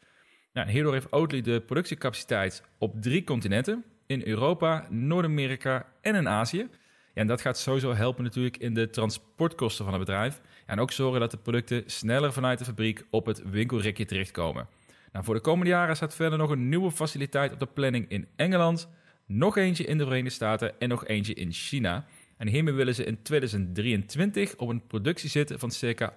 Nou, 0.53 0.71
hierdoor 0.71 0.93
heeft 0.93 1.13
Oatly 1.13 1.41
de 1.41 1.61
productiecapaciteit 1.61 2.63
op 2.79 3.03
drie 3.03 3.25
continenten: 3.25 3.85
in 4.07 4.27
Europa, 4.27 4.87
Noord-Amerika 4.89 5.87
en 6.01 6.15
in 6.15 6.29
Azië. 6.29 6.69
Ja, 7.15 7.21
en 7.21 7.27
dat 7.27 7.41
gaat 7.41 7.59
sowieso 7.59 7.95
helpen 7.95 8.25
natuurlijk 8.25 8.57
in 8.57 8.75
de 8.75 8.91
transportkosten 8.91 9.85
van 9.85 9.95
het 9.95 10.05
bedrijf. 10.05 10.41
En 10.67 10.81
ook 10.81 10.93
zorgen 10.93 11.21
dat 11.21 11.31
de 11.31 11.37
producten 11.37 11.83
sneller 11.87 12.33
vanuit 12.33 12.59
de 12.59 12.65
fabriek 12.65 13.05
op 13.11 13.27
het 13.27 13.51
winkelrekje 13.51 14.05
terechtkomen. 14.05 14.69
Nou, 15.13 15.25
voor 15.25 15.35
de 15.35 15.41
komende 15.41 15.71
jaren 15.71 15.97
staat 15.97 16.15
verder 16.15 16.39
nog 16.39 16.51
een 16.51 16.69
nieuwe 16.69 16.91
faciliteit 16.91 17.53
op 17.53 17.59
de 17.59 17.67
planning 17.67 18.09
in 18.09 18.29
Engeland, 18.37 18.89
nog 19.27 19.57
eentje 19.57 19.85
in 19.85 19.99
de 19.99 20.05
Verenigde 20.05 20.31
Staten 20.31 20.79
en 20.79 20.89
nog 20.89 21.07
eentje 21.07 21.35
in 21.35 21.53
China. 21.53 22.07
En 22.37 22.49
hiermee 22.49 22.75
willen 22.75 22.95
ze 22.95 23.05
in 23.05 23.23
2023 23.23 24.57
op 24.57 24.69
een 24.69 24.87
productie 24.87 25.29
zitten 25.29 25.59
van 25.59 25.71
circa 25.71 26.15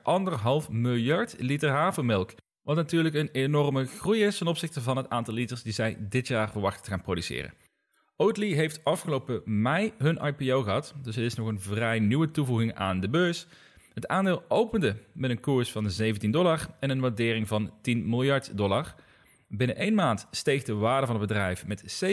1,5 0.66 0.70
miljard 0.70 1.36
liter 1.40 1.70
havermelk. 1.70 2.34
Wat 2.62 2.76
natuurlijk 2.76 3.16
een 3.16 3.30
enorme 3.32 3.86
groei 3.86 4.24
is 4.24 4.38
ten 4.38 4.48
opzichte 4.48 4.82
van 4.82 4.98
het 4.98 5.10
aantal 5.10 5.34
liters 5.34 5.64
die 5.64 5.74
zij 5.74 5.98
dit 6.00 6.28
jaar 6.28 6.52
verwachten 6.52 6.84
te 6.84 6.90
gaan 6.90 7.02
produceren. 7.02 7.54
Oatly 8.16 8.54
heeft 8.54 8.84
afgelopen 8.84 9.42
mei 9.46 9.94
hun 9.98 10.18
IPO 10.18 10.62
gehad, 10.62 10.96
dus 11.02 11.16
het 11.16 11.26
is 11.26 11.36
nog 11.36 11.48
een 11.48 11.62
vrij 11.62 12.00
nieuwe 12.00 12.32
toevoeging 12.32 12.74
aan 12.74 13.00
de 13.00 13.10
beurs. 13.10 13.48
Het 13.94 14.08
aandeel 14.08 14.44
opende 14.48 14.96
met 15.12 15.30
een 15.30 15.40
koers 15.40 15.72
van 15.72 15.90
17 15.90 16.32
dollar 16.32 16.68
en 16.80 16.90
een 16.90 17.00
waardering 17.00 17.48
van 17.48 17.74
10 17.82 18.10
miljard 18.10 18.58
dollar. 18.58 18.96
Binnen 19.48 19.76
één 19.76 19.94
maand 19.94 20.28
steeg 20.32 20.64
de 20.64 20.74
waarde 20.74 21.06
van 21.08 21.20
het 21.20 21.28
bedrijf 21.28 21.66
met 21.68 22.04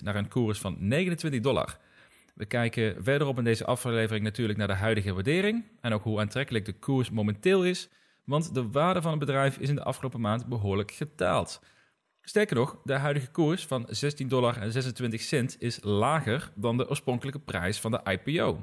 70% 0.00 0.02
naar 0.02 0.16
een 0.16 0.28
koers 0.28 0.58
van 0.58 0.76
29 0.78 1.40
dollar. 1.40 1.78
We 2.34 2.44
kijken 2.44 3.04
verderop 3.04 3.38
in 3.38 3.44
deze 3.44 3.64
aflevering 3.64 4.24
natuurlijk 4.24 4.58
naar 4.58 4.68
de 4.68 4.74
huidige 4.74 5.12
waardering 5.12 5.64
en 5.80 5.92
ook 5.92 6.02
hoe 6.02 6.20
aantrekkelijk 6.20 6.64
de 6.64 6.72
koers 6.72 7.10
momenteel 7.10 7.64
is, 7.64 7.88
want 8.24 8.54
de 8.54 8.70
waarde 8.70 9.02
van 9.02 9.10
het 9.10 9.20
bedrijf 9.20 9.58
is 9.58 9.68
in 9.68 9.74
de 9.74 9.84
afgelopen 9.84 10.20
maand 10.20 10.46
behoorlijk 10.46 10.90
gedaald. 10.90 11.60
Sterker 12.22 12.56
nog, 12.56 12.80
de 12.84 12.92
huidige 12.92 13.30
koers 13.30 13.66
van 13.66 13.86
16 13.88 14.28
dollar 14.28 14.56
en 14.56 14.72
26 14.72 15.20
cent 15.20 15.56
is 15.58 15.78
lager 15.82 16.52
dan 16.54 16.76
de 16.76 16.88
oorspronkelijke 16.88 17.40
prijs 17.40 17.80
van 17.80 17.90
de 17.90 18.00
IPO. 18.04 18.60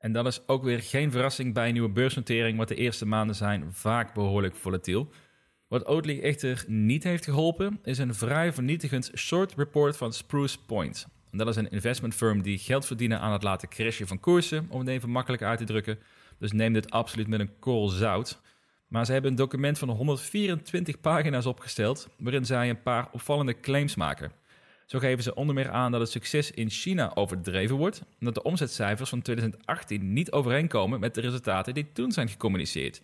En 0.00 0.12
dat 0.12 0.26
is 0.26 0.40
ook 0.46 0.62
weer 0.62 0.82
geen 0.82 1.10
verrassing 1.10 1.54
bij 1.54 1.66
een 1.66 1.72
nieuwe 1.72 1.88
beursnotering, 1.88 2.56
want 2.56 2.68
de 2.68 2.74
eerste 2.74 3.06
maanden 3.06 3.36
zijn 3.36 3.72
vaak 3.72 4.14
behoorlijk 4.14 4.56
volatiel. 4.56 5.10
Wat 5.68 5.86
Oatly 5.86 6.20
echter 6.20 6.64
niet 6.66 7.04
heeft 7.04 7.24
geholpen, 7.24 7.78
is 7.84 7.98
een 7.98 8.14
vrij 8.14 8.52
vernietigend 8.52 9.10
short 9.16 9.54
report 9.56 9.96
van 9.96 10.12
Spruce 10.12 10.58
Point. 10.66 11.06
En 11.30 11.38
dat 11.38 11.48
is 11.48 11.56
een 11.56 11.70
investment 11.70 12.14
firm 12.14 12.42
die 12.42 12.58
geld 12.58 12.86
verdienen 12.86 13.20
aan 13.20 13.32
het 13.32 13.42
laten 13.42 13.68
crashen 13.68 14.06
van 14.06 14.20
koersen, 14.20 14.66
om 14.68 14.78
het 14.78 14.88
even 14.88 15.10
makkelijk 15.10 15.42
uit 15.42 15.58
te 15.58 15.64
drukken. 15.64 15.98
Dus 16.38 16.52
neem 16.52 16.72
dit 16.72 16.90
absoluut 16.90 17.28
met 17.28 17.40
een 17.40 17.58
kool 17.58 17.88
zout. 17.88 18.40
Maar 18.88 19.06
ze 19.06 19.12
hebben 19.12 19.30
een 19.30 19.36
document 19.36 19.78
van 19.78 19.88
124 19.88 21.00
pagina's 21.00 21.46
opgesteld, 21.46 22.08
waarin 22.18 22.46
zij 22.46 22.68
een 22.68 22.82
paar 22.82 23.08
opvallende 23.12 23.60
claims 23.60 23.94
maken. 23.94 24.32
Zo 24.90 24.98
geven 24.98 25.22
ze 25.22 25.34
onder 25.34 25.54
meer 25.54 25.70
aan 25.70 25.92
dat 25.92 26.00
het 26.00 26.10
succes 26.10 26.50
in 26.50 26.70
China 26.70 27.10
overdreven 27.14 27.76
wordt 27.76 27.98
en 27.98 28.24
dat 28.24 28.34
de 28.34 28.42
omzetcijfers 28.42 29.10
van 29.10 29.22
2018 29.22 30.12
niet 30.12 30.32
overeenkomen 30.32 31.00
met 31.00 31.14
de 31.14 31.20
resultaten 31.20 31.74
die 31.74 31.92
toen 31.92 32.12
zijn 32.12 32.28
gecommuniceerd. 32.28 33.00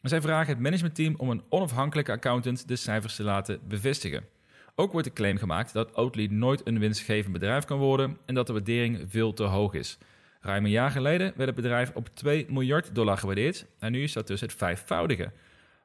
Maar 0.00 0.10
zij 0.10 0.20
vragen 0.20 0.52
het 0.52 0.62
managementteam 0.62 1.14
om 1.16 1.30
een 1.30 1.42
onafhankelijke 1.48 2.12
accountant 2.12 2.68
de 2.68 2.76
cijfers 2.76 3.16
te 3.16 3.22
laten 3.22 3.60
bevestigen. 3.68 4.24
Ook 4.74 4.92
wordt 4.92 5.06
de 5.06 5.12
claim 5.12 5.36
gemaakt 5.36 5.72
dat 5.72 5.96
Oatly 5.96 6.26
nooit 6.26 6.66
een 6.66 6.78
winstgevend 6.78 7.32
bedrijf 7.32 7.64
kan 7.64 7.78
worden 7.78 8.18
en 8.26 8.34
dat 8.34 8.46
de 8.46 8.52
waardering 8.52 9.04
veel 9.08 9.32
te 9.32 9.42
hoog 9.42 9.74
is. 9.74 9.98
Ruim 10.40 10.64
een 10.64 10.70
jaar 10.70 10.90
geleden 10.90 11.32
werd 11.36 11.48
het 11.48 11.54
bedrijf 11.54 11.90
op 11.94 12.08
2 12.14 12.46
miljard 12.48 12.94
dollar 12.94 13.18
gewaardeerd 13.18 13.66
en 13.78 13.92
nu 13.92 14.02
is 14.02 14.12
dat 14.12 14.26
dus 14.26 14.40
het 14.40 14.54
vijfvoudige. 14.54 15.32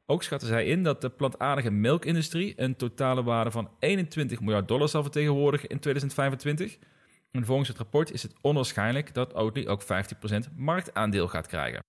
Ook 0.06 0.24
schatten 0.24 0.48
zij 0.48 0.66
in 0.66 0.84
dat 0.84 1.02
de 1.02 1.10
plantaardige 1.10 1.72
melkindustrie 1.72 2.54
een 2.56 2.76
totale 2.76 3.24
waarde 3.24 3.52
van 3.52 3.70
21 3.80 4.40
miljard 4.40 4.68
dollar 4.68 4.90
zal 4.90 5.02
vertegenwoordigen 5.02 5.70
in 5.70 5.80
2025. 5.80 6.78
En 7.32 7.46
volgens 7.46 7.68
het 7.68 7.78
rapport 7.78 8.12
is 8.12 8.24
het 8.24 8.34
onwaarschijnlijk 8.42 9.14
dat 9.14 9.34
Oatly 9.34 9.68
ook 9.68 9.84
15% 9.84 9.86
marktaandeel 10.56 11.28
gaat 11.28 11.48
krijgen. 11.48 11.84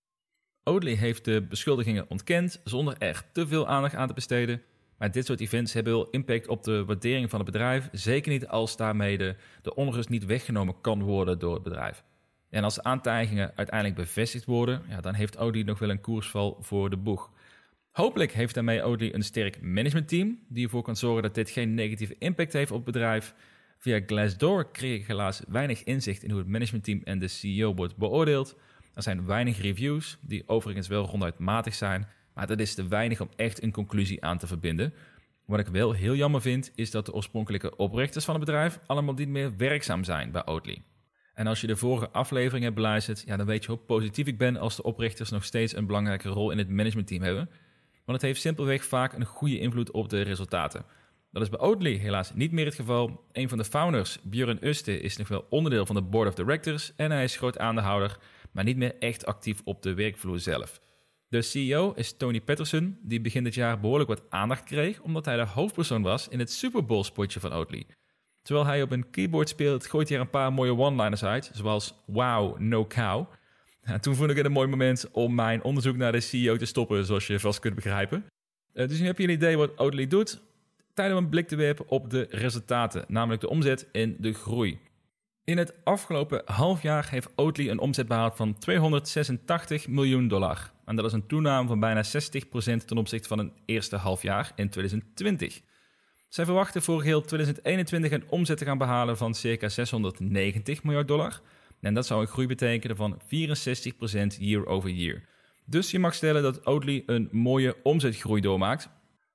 Oatly 0.63 0.93
heeft 0.93 1.25
de 1.25 1.41
beschuldigingen 1.41 2.09
ontkend 2.09 2.61
zonder 2.63 2.95
er 2.97 3.23
te 3.33 3.47
veel 3.47 3.67
aandacht 3.67 3.95
aan 3.95 4.07
te 4.07 4.13
besteden. 4.13 4.61
Maar 4.97 5.11
dit 5.11 5.25
soort 5.25 5.39
events 5.39 5.73
hebben 5.73 5.93
wel 5.93 6.09
impact 6.09 6.47
op 6.47 6.63
de 6.63 6.85
waardering 6.85 7.29
van 7.29 7.39
het 7.39 7.51
bedrijf. 7.51 7.89
Zeker 7.91 8.31
niet 8.31 8.47
als 8.47 8.77
daarmee 8.77 9.17
de, 9.17 9.35
onrust 9.75 10.09
niet 10.09 10.25
weggenomen 10.25 10.81
kan 10.81 11.03
worden 11.03 11.39
door 11.39 11.53
het 11.53 11.63
bedrijf. 11.63 12.03
En 12.49 12.63
als 12.63 12.75
de 12.75 12.83
aantijgingen 12.83 13.51
uiteindelijk 13.55 13.99
bevestigd 13.99 14.45
worden, 14.45 14.81
ja, 14.89 15.01
dan 15.01 15.13
heeft 15.13 15.37
Oatly 15.37 15.61
nog 15.61 15.79
wel 15.79 15.89
een 15.89 16.01
koersval 16.01 16.57
voor 16.61 16.89
de 16.89 16.97
boeg. 16.97 17.31
Hopelijk 17.97 18.31
heeft 18.31 18.53
daarmee 18.53 18.85
Oatly 18.85 19.09
een 19.13 19.23
sterk 19.23 19.61
managementteam 19.61 20.39
die 20.49 20.63
ervoor 20.63 20.81
kan 20.81 20.95
zorgen 20.95 21.23
dat 21.23 21.35
dit 21.35 21.49
geen 21.49 21.73
negatieve 21.73 22.15
impact 22.19 22.53
heeft 22.53 22.71
op 22.71 22.85
het 22.85 22.93
bedrijf. 22.93 23.33
Via 23.77 24.01
Glassdoor 24.05 24.71
kreeg 24.71 24.99
ik 24.99 25.07
helaas 25.07 25.41
weinig 25.47 25.83
inzicht 25.83 26.23
in 26.23 26.29
hoe 26.29 26.39
het 26.39 26.47
managementteam 26.47 27.01
en 27.03 27.19
de 27.19 27.27
CEO 27.27 27.73
wordt 27.73 27.95
beoordeeld. 27.95 28.55
Er 28.93 29.03
zijn 29.03 29.25
weinig 29.25 29.61
reviews, 29.61 30.17
die 30.21 30.43
overigens 30.47 30.87
wel 30.87 31.05
ronduit 31.05 31.39
matig 31.39 31.75
zijn, 31.75 32.07
maar 32.33 32.47
dat 32.47 32.59
is 32.59 32.73
te 32.75 32.87
weinig 32.87 33.21
om 33.21 33.29
echt 33.35 33.63
een 33.63 33.71
conclusie 33.71 34.23
aan 34.23 34.37
te 34.37 34.47
verbinden. 34.47 34.93
Wat 35.45 35.59
ik 35.59 35.67
wel 35.67 35.91
heel 35.91 36.15
jammer 36.15 36.41
vind, 36.41 36.71
is 36.75 36.91
dat 36.91 37.05
de 37.05 37.13
oorspronkelijke 37.13 37.75
oprichters 37.75 38.25
van 38.25 38.35
het 38.35 38.45
bedrijf 38.45 38.79
allemaal 38.85 39.13
niet 39.13 39.29
meer 39.29 39.57
werkzaam 39.57 40.03
zijn 40.03 40.31
bij 40.31 40.45
Oatly. 40.45 40.81
En 41.33 41.47
als 41.47 41.61
je 41.61 41.67
de 41.67 41.75
vorige 41.75 42.09
aflevering 42.09 42.63
hebt 42.63 42.75
beluisterd, 42.75 43.23
ja, 43.25 43.37
dan 43.37 43.45
weet 43.45 43.63
je 43.63 43.69
hoe 43.69 43.79
positief 43.79 44.27
ik 44.27 44.37
ben 44.37 44.57
als 44.57 44.75
de 44.75 44.83
oprichters 44.83 45.29
nog 45.29 45.43
steeds 45.43 45.75
een 45.75 45.85
belangrijke 45.85 46.29
rol 46.29 46.51
in 46.51 46.57
het 46.57 46.69
managementteam 46.69 47.21
hebben. 47.21 47.49
Want 48.07 48.21
het 48.21 48.27
heeft 48.27 48.41
simpelweg 48.41 48.85
vaak 48.85 49.13
een 49.13 49.25
goede 49.25 49.59
invloed 49.59 49.91
op 49.91 50.09
de 50.09 50.21
resultaten. 50.21 50.85
Dat 51.31 51.41
is 51.41 51.49
bij 51.49 51.59
Oatly 51.59 51.97
helaas 51.97 52.33
niet 52.33 52.51
meer 52.51 52.65
het 52.65 52.75
geval. 52.75 53.25
Een 53.31 53.49
van 53.49 53.57
de 53.57 53.63
founders, 53.65 54.19
Björn 54.23 54.67
Uste, 54.67 54.99
is 55.01 55.17
nog 55.17 55.27
wel 55.27 55.45
onderdeel 55.49 55.85
van 55.85 55.95
de 55.95 56.01
board 56.01 56.27
of 56.27 56.33
directors 56.33 56.93
en 56.95 57.11
hij 57.11 57.23
is 57.23 57.35
groot 57.35 57.57
aandeelhouder, 57.57 58.17
maar 58.51 58.63
niet 58.63 58.77
meer 58.77 58.95
echt 58.99 59.25
actief 59.25 59.61
op 59.63 59.81
de 59.81 59.93
werkvloer 59.93 60.39
zelf. 60.39 60.81
De 61.27 61.41
CEO 61.41 61.91
is 61.95 62.17
Tony 62.17 62.41
Patterson, 62.41 62.97
die 63.01 63.21
begin 63.21 63.43
dit 63.43 63.53
jaar 63.53 63.79
behoorlijk 63.79 64.09
wat 64.09 64.23
aandacht 64.29 64.63
kreeg 64.63 65.01
omdat 65.01 65.25
hij 65.25 65.35
de 65.35 65.45
hoofdpersoon 65.45 66.01
was 66.01 66.27
in 66.27 66.39
het 66.39 66.51
Super 66.51 66.85
Bowl 66.85 67.03
spotje 67.03 67.39
van 67.39 67.53
Oatly. 67.53 67.85
Terwijl 68.41 68.67
hij 68.67 68.81
op 68.81 68.91
een 68.91 69.09
keyboard 69.09 69.49
speelt, 69.49 69.87
gooit 69.87 70.09
hij 70.09 70.17
er 70.17 70.23
een 70.23 70.29
paar 70.29 70.53
mooie 70.53 70.77
one-liners 70.77 71.23
uit, 71.23 71.51
zoals 71.53 71.93
Wow, 72.05 72.59
no 72.59 72.85
cow. 72.85 73.27
Toen 73.99 74.15
vond 74.15 74.29
ik 74.29 74.37
het 74.37 74.45
een 74.45 74.51
mooi 74.51 74.67
moment 74.67 75.11
om 75.11 75.35
mijn 75.35 75.63
onderzoek 75.63 75.95
naar 75.95 76.11
de 76.11 76.19
CEO 76.19 76.55
te 76.55 76.65
stoppen, 76.65 77.05
zoals 77.05 77.27
je 77.27 77.39
vast 77.39 77.59
kunt 77.59 77.75
begrijpen. 77.75 78.25
Uh, 78.73 78.87
dus 78.87 78.99
nu 78.99 79.05
heb 79.05 79.17
je 79.17 79.23
een 79.23 79.29
idee 79.29 79.57
wat 79.57 79.77
Oatly 79.77 80.07
doet. 80.07 80.41
Tijd 80.93 81.11
om 81.11 81.17
een 81.17 81.29
blik 81.29 81.47
te 81.47 81.55
werpen 81.55 81.89
op 81.89 82.09
de 82.09 82.27
resultaten, 82.29 83.05
namelijk 83.07 83.41
de 83.41 83.49
omzet 83.49 83.87
en 83.91 84.15
de 84.19 84.33
groei. 84.33 84.79
In 85.43 85.57
het 85.57 85.73
afgelopen 85.83 86.41
half 86.45 86.81
jaar 86.81 87.09
heeft 87.09 87.29
Oatly 87.35 87.69
een 87.69 87.79
omzet 87.79 88.07
behaald 88.07 88.35
van 88.35 88.57
286 88.57 89.87
miljoen 89.87 90.27
dollar. 90.27 90.71
En 90.85 90.95
dat 90.95 91.05
is 91.05 91.13
een 91.13 91.27
toename 91.27 91.67
van 91.67 91.79
bijna 91.79 92.03
60% 92.03 92.07
ten 92.85 92.97
opzichte 92.97 93.27
van 93.27 93.39
een 93.39 93.53
eerste 93.65 93.95
halfjaar 93.95 94.51
in 94.55 94.69
2020. 94.69 95.61
Zij 96.29 96.45
verwachten 96.45 96.81
voor 96.81 97.03
heel 97.03 97.21
2021 97.21 98.11
een 98.11 98.29
omzet 98.29 98.57
te 98.57 98.65
gaan 98.65 98.77
behalen 98.77 99.17
van 99.17 99.33
circa 99.33 99.69
690 99.69 100.83
miljard 100.83 101.07
dollar. 101.07 101.41
En 101.81 101.93
dat 101.93 102.05
zou 102.05 102.21
een 102.21 102.27
groei 102.27 102.47
betekenen 102.47 102.95
van 102.95 103.21
64% 103.21 103.27
year 104.39 104.65
over 104.65 104.89
year. 104.89 105.21
Dus 105.65 105.91
je 105.91 105.99
mag 105.99 106.13
stellen 106.13 106.43
dat 106.43 106.65
Oatly 106.65 107.03
een 107.05 107.29
mooie 107.31 107.75
omzetgroei 107.83 108.41
doormaakt. 108.41 108.89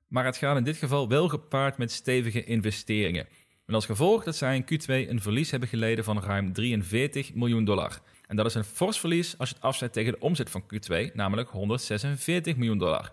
Maar 0.09 0.25
het 0.25 0.37
gaat 0.37 0.57
in 0.57 0.65
dit 0.65 0.77
geval 0.77 1.09
wel 1.09 1.29
gepaard 1.29 1.79
met 1.79 1.93
stevige 1.93 2.45
investeringen. 2.45 3.27
En 3.67 3.75
als 3.75 3.87
gevolg 3.87 4.25
dat 4.25 4.37
zij 4.37 4.57
in 4.57 4.65
Q2 4.65 5.09
een 5.09 5.21
verlies 5.21 5.51
hebben 5.51 5.69
geleden 5.69 6.05
van 6.05 6.21
ruim 6.21 6.53
43 6.53 7.35
miljoen 7.35 7.65
dollar. 7.65 8.01
En 8.27 8.37
dat 8.37 8.47
is 8.47 8.55
een 8.55 8.65
fors 8.65 9.01
verlies 9.01 9.39
als 9.39 9.49
je 9.49 9.55
het 9.55 9.65
afzet 9.65 9.93
tegen 9.93 10.13
de 10.13 10.21
omzet 10.21 10.51
van 10.51 10.63
Q2, 10.63 11.13
namelijk 11.15 11.49
146 11.49 12.57
miljoen 12.57 12.79
dollar. 12.79 13.13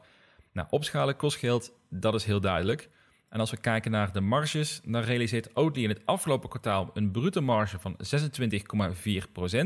Nou, 0.54 0.68
opschalen 0.70 1.16
kost 1.16 1.38
geld, 1.38 1.74
dat 1.90 2.14
is 2.14 2.24
heel 2.24 2.42
duidelijk. 2.42 2.90
En 3.30 3.40
als 3.40 3.52
we 3.52 3.58
kijken 3.58 3.92
naar 3.92 4.12
de 4.12 4.22
marges, 4.22 4.82
dan 4.86 5.02
realiseert 5.02 5.56
Oatly 5.56 5.84
in 5.84 5.90
het 5.90 6.06
afgelopen 6.06 6.50
kwartaal 6.50 6.90
een 6.94 7.12
brute 7.12 7.42
marge 7.42 7.80
van 7.80 7.98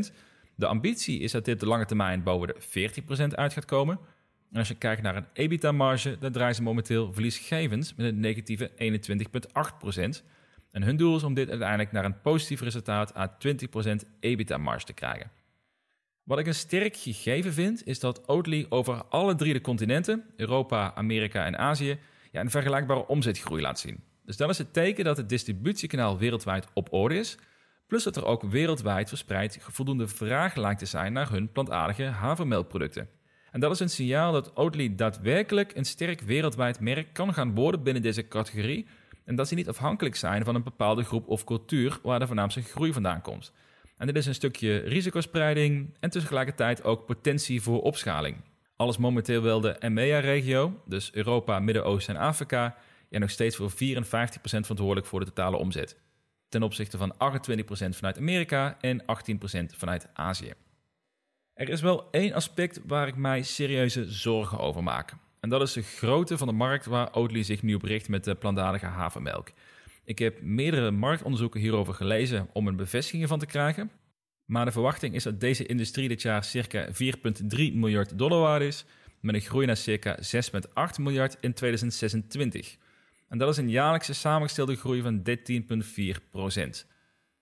26,4%. 0.10 0.16
De 0.56 0.68
ambitie 0.68 1.20
is 1.20 1.32
dat 1.32 1.46
dit 1.46 1.60
de 1.60 1.66
lange 1.66 1.86
termijn 1.86 2.24
boven 2.24 2.48
de 2.48 3.02
40% 3.32 3.36
uit 3.36 3.54
gaat 3.54 3.66
komen. 3.66 4.00
En 4.52 4.60
als 4.60 4.68
je 4.68 4.76
kijkt 4.76 5.02
naar 5.02 5.16
een 5.16 5.28
EBITDA-marge, 5.34 6.18
dan 6.20 6.32
draaien 6.32 6.56
ze 6.56 6.62
momenteel 6.62 7.14
verliesgevend 7.14 7.94
met 7.98 8.06
een 8.06 8.20
negatieve 8.20 8.70
21,8%. 8.70 10.26
En 10.72 10.84
hun 10.84 10.98
doel 10.98 11.16
is 11.16 11.24
om 11.24 11.34
dit 11.34 11.50
uiteindelijk 11.50 11.92
naar 11.92 12.06
een 12.06 12.22
positief 12.22 12.62
resultaat 12.62 13.14
aan 13.14 13.32
20% 13.48 14.08
EBITDA-marge 14.20 14.86
te 14.86 14.94
krijgen. 14.94 15.32
Wat 16.24 16.40
ik 16.40 16.48
een 16.48 16.56
sterk 16.56 16.96
gegeven 16.96 17.54
vind, 17.54 17.86
is 17.86 18.00
dat 18.00 18.28
Oatly 18.28 18.66
over 18.70 19.04
alle 19.04 19.36
drie 19.36 19.54
de 19.54 19.62
continenten, 19.62 20.24
Europa, 20.36 20.94
Amerika 20.96 21.46
en 21.46 21.58
Azië, 21.58 22.00
ja, 22.34 22.42
een 22.42 22.50
vergelijkbare 22.50 23.08
omzetgroei 23.08 23.62
laat 23.62 23.80
zien. 23.80 24.04
Dus 24.26 24.38
dat 24.38 24.50
is 24.50 24.58
het 24.58 24.74
teken 24.74 25.04
dat 25.04 25.18
het 25.18 25.30
distributiekanaal 25.30 26.18
wereldwijd 26.18 26.68
op 26.74 26.94
orde 26.94 27.16
is, 27.16 27.38
plus 27.88 28.04
dat 28.04 28.16
er 28.16 28.26
ook 28.26 28.44
wereldwijd 28.44 29.10
verspreid 29.10 29.58
voldoende 29.62 30.08
vraag 30.08 30.56
lijkt 30.56 30.80
te 30.80 30.86
zijn 30.86 31.14
naar 31.14 31.30
hun 31.30 31.52
plantaardige 31.52 32.04
havermelkproducten. 32.04 33.10
En 33.52 33.60
dat 33.60 33.72
is 33.72 33.80
een 33.80 33.90
signaal 33.90 34.32
dat 34.32 34.56
Oatly 34.56 34.96
daadwerkelijk 34.96 35.76
een 35.76 35.86
sterk 35.86 36.22
wereldwijd 36.22 36.80
merk 36.80 37.14
kan 37.14 37.34
gaan 37.34 37.56
worden 37.56 37.84
binnen 37.84 38.02
deze 38.02 38.28
categorie 38.28 38.88
en 39.26 39.36
dat 39.36 39.48
ze 39.48 39.56
niet 39.56 39.70
afhankelijk 39.70 40.16
zijn 40.16 40.44
van 40.44 40.56
een 40.56 40.64
bepaalde 40.64 41.04
groep 41.04 41.28
of 41.28 41.44
cultuur 41.44 42.00
waar 42.04 42.20
de 42.20 42.28
voornaamste 42.28 42.62
groei 42.62 42.94
vandaan 42.94 43.22
komt. 43.22 43.54
En 43.98 44.08
dit 44.08 44.16
is 44.16 44.26
een 44.26 44.34
stukje 44.34 44.78
risicospreiding 44.78 45.98
en 46.00 46.10
tegelijkertijd 46.10 46.84
ook 46.84 47.06
potentie 47.06 47.62
voor 47.62 47.82
opschaling. 47.82 48.38
Alles 48.84 48.98
momenteel 48.98 49.42
wel 49.42 49.62
de 49.62 49.78
EMEA-regio, 49.80 50.82
dus 50.86 51.14
Europa, 51.14 51.60
Midden-Oosten 51.60 52.16
en 52.16 52.22
Afrika, 52.22 52.76
en 53.10 53.20
nog 53.20 53.30
steeds 53.30 53.56
voor 53.56 53.72
54% 53.72 53.76
verantwoordelijk 54.42 55.06
voor 55.06 55.20
de 55.20 55.26
totale 55.26 55.58
omzet. 55.58 55.98
Ten 56.50 56.64
opzichte 56.64 56.98
van 56.98 57.14
28% 57.14 57.18
vanuit 57.90 58.18
Amerika 58.18 58.78
en 58.82 59.02
18% 59.02 59.06
vanuit 59.78 60.08
Azië. 60.14 60.54
Er 61.54 61.70
is 61.70 61.82
wel 61.82 62.08
één 62.12 62.34
aspect 62.34 62.82
waar 62.86 63.08
ik 63.08 63.16
mij 63.16 63.42
serieuze 63.42 64.12
zorgen 64.12 64.60
over 64.60 64.84
maak. 64.84 65.14
En 65.40 65.50
dat 65.50 65.62
is 65.62 65.74
de 65.74 65.82
grootte 65.82 66.38
van 66.38 66.48
de 66.48 66.54
markt 66.54 66.86
waar 66.86 67.14
Oatly 67.14 67.44
zich 67.44 67.62
nu 67.62 67.76
op 67.76 67.84
richt 67.84 68.10
met 68.10 68.24
de 68.24 68.36
plantaardige 68.36 68.86
havermelk. 68.86 69.52
Ik 70.04 70.20
heb 70.20 70.42
meerdere 70.42 70.92
marktonderzoeken 70.92 71.60
hierover 71.60 71.94
gelezen 71.94 72.50
om 72.54 72.68
een 72.68 72.76
bevestiging 72.76 73.28
van 73.28 73.40
te 73.40 73.46
krijgen. 73.46 73.92
Maar 74.46 74.66
de 74.66 74.72
verwachting 74.72 75.16
is 75.16 75.24
dat 75.24 75.40
deze 75.40 75.66
industrie 75.66 76.08
dit 76.08 76.22
jaar 76.22 76.44
circa 76.44 76.88
4,3 76.88 76.94
miljard 77.74 78.18
dollar 78.18 78.40
waard 78.40 78.62
is, 78.62 78.86
met 79.20 79.36
een 79.36 79.42
groei 79.42 79.66
naar 79.66 79.78
circa 79.78 80.18
6,8 80.18 81.00
miljard 81.00 81.38
in 81.40 81.54
2026. 81.54 82.78
En 83.30 83.38
dat 83.38 83.50
is 83.50 83.58
een 83.58 83.70
jaarlijkse 83.70 84.14
samengestelde 84.14 84.76
groei 84.76 85.02
van 85.02 85.24
13,4% 85.24 86.88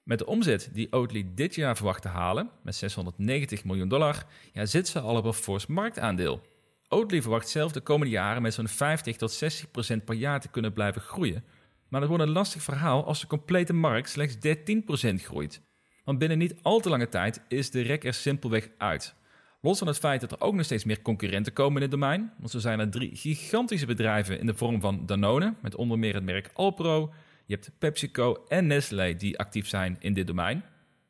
Met 0.04 0.20
de 0.20 0.26
omzet 0.26 0.70
die 0.74 0.92
Oatly 0.92 1.26
dit 1.36 1.56
jaar 1.56 1.76
verwacht 1.76 2.02
te 2.02 2.08
halen, 2.08 2.50
met 2.64 2.76
690 2.76 3.64
miljoen 3.64 3.88
dollar, 3.88 4.26
ja, 4.54 4.66
zit 4.66 4.88
ze 4.88 5.00
al 5.00 5.16
op 5.16 5.26
een 5.26 5.34
fors 5.34 5.66
marktaandeel. 5.66 6.42
Oatly 6.88 7.22
verwacht 7.22 7.50
zelf 7.50 7.72
de 7.72 7.82
komende 7.82 8.14
jaren 8.14 8.42
met 8.42 8.54
zo'n 8.54 8.68
50 8.68 9.18
tot 9.18 9.32
60 9.32 9.72
procent 9.72 10.06
per 10.06 10.16
jaar 10.16 10.40
te 10.40 10.50
kunnen 10.50 10.74
blijven 10.74 11.02
groeien. 11.02 11.44
Maar 11.88 12.00
dat 12.00 12.10
wordt 12.10 12.24
een 12.24 12.32
lastig 12.32 12.64
verhaal 12.64 13.06
als 13.06 13.20
de 13.20 13.28
complete 13.28 13.74
markt 13.74 14.10
slechts 14.10 14.40
13 14.40 14.84
procent 14.84 15.24
groeit. 15.24 15.62
Want 16.04 16.18
binnen 16.18 16.38
niet 16.38 16.56
al 16.62 16.80
te 16.80 16.90
lange 16.90 17.10
tijd 17.10 17.42
is 17.48 17.72
de 17.72 17.82
rek 17.82 18.04
er 18.04 18.14
simpelweg 18.14 18.70
uit. 18.78 19.16
Los 19.62 19.78
van 19.78 19.88
het 19.88 19.98
feit 19.98 20.22
dat 20.22 20.32
er 20.32 20.42
ook 20.42 20.54
nog 20.54 20.66
steeds 20.66 20.84
meer 20.84 21.02
concurrenten 21.02 21.54
komen 21.54 21.76
in 21.76 21.82
het 21.82 21.92
domein, 21.92 22.34
want 22.38 22.52
zo 22.52 22.60
zijn 22.60 22.80
er 22.80 22.90
drie 22.90 23.16
gigantische 23.16 23.86
bedrijven 23.86 24.40
in 24.40 24.46
de 24.46 24.54
vorm 24.54 24.82
van 24.82 25.06
Danone, 25.06 25.54
met 25.62 25.76
onder 25.76 26.00
meer 26.00 26.14
het 26.14 26.24
merk 26.24 26.50
Alpro, 26.54 27.14
je 27.46 27.54
hebt 27.54 27.72
PepsiCo 27.78 28.44
en 28.48 28.68
Nestlé 28.68 29.16
die 29.16 29.40
actief 29.40 29.68
zijn 29.68 29.98
in 30.00 30.14
dit 30.14 30.28
domein. 30.28 30.64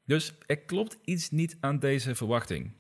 Dus 0.05 0.33
er 0.45 0.57
klopt 0.57 0.97
iets 1.03 1.29
niet 1.29 1.57
aan 1.59 1.79
deze 1.79 2.15
verwachting. 2.15 2.71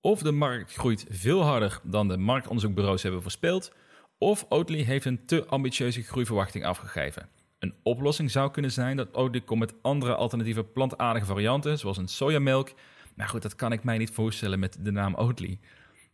Of 0.00 0.22
de 0.22 0.32
markt 0.32 0.74
groeit 0.74 1.06
veel 1.08 1.42
harder 1.42 1.80
dan 1.82 2.08
de 2.08 2.16
marktonderzoekbureaus 2.16 3.02
hebben 3.02 3.22
voorspeld, 3.22 3.72
of 4.18 4.46
Oatly 4.48 4.82
heeft 4.82 5.04
een 5.04 5.26
te 5.26 5.46
ambitieuze 5.46 6.02
groeiverwachting 6.02 6.64
afgegeven. 6.64 7.28
Een 7.62 7.74
oplossing 7.82 8.30
zou 8.30 8.50
kunnen 8.50 8.72
zijn 8.72 8.96
dat 8.96 9.14
Oatly 9.14 9.40
komt 9.40 9.60
met 9.60 9.74
andere 9.82 10.14
alternatieve 10.14 10.64
plantaardige 10.64 11.26
varianten, 11.26 11.78
zoals 11.78 11.96
een 11.96 12.08
sojamelk. 12.08 12.72
Maar 13.14 13.28
goed, 13.28 13.42
dat 13.42 13.54
kan 13.54 13.72
ik 13.72 13.84
mij 13.84 13.98
niet 13.98 14.10
voorstellen 14.10 14.58
met 14.58 14.76
de 14.80 14.90
naam 14.90 15.14
Oatly. 15.14 15.58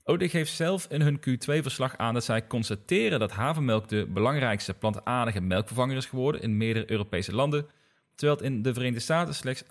Oatly 0.05 0.29
geeft 0.29 0.53
zelf 0.53 0.87
in 0.91 1.01
hun 1.01 1.21
Q2-verslag 1.21 1.97
aan 1.97 2.15
dat 2.15 2.25
zij 2.25 2.47
constateren 2.47 3.19
dat 3.19 3.33
havermelk 3.33 3.89
de 3.89 4.07
belangrijkste 4.07 4.75
plantaardige 4.75 5.41
melkvervanger 5.41 5.97
is 5.97 6.07
geworden 6.07 6.43
in 6.43 6.57
meerdere 6.57 6.91
Europese 6.91 7.35
landen. 7.35 7.67
Terwijl 8.15 8.43
in 8.43 8.63
de 8.63 8.73
Verenigde 8.73 9.01
Staten 9.01 9.35
slechts 9.35 9.65
18% 9.65 9.67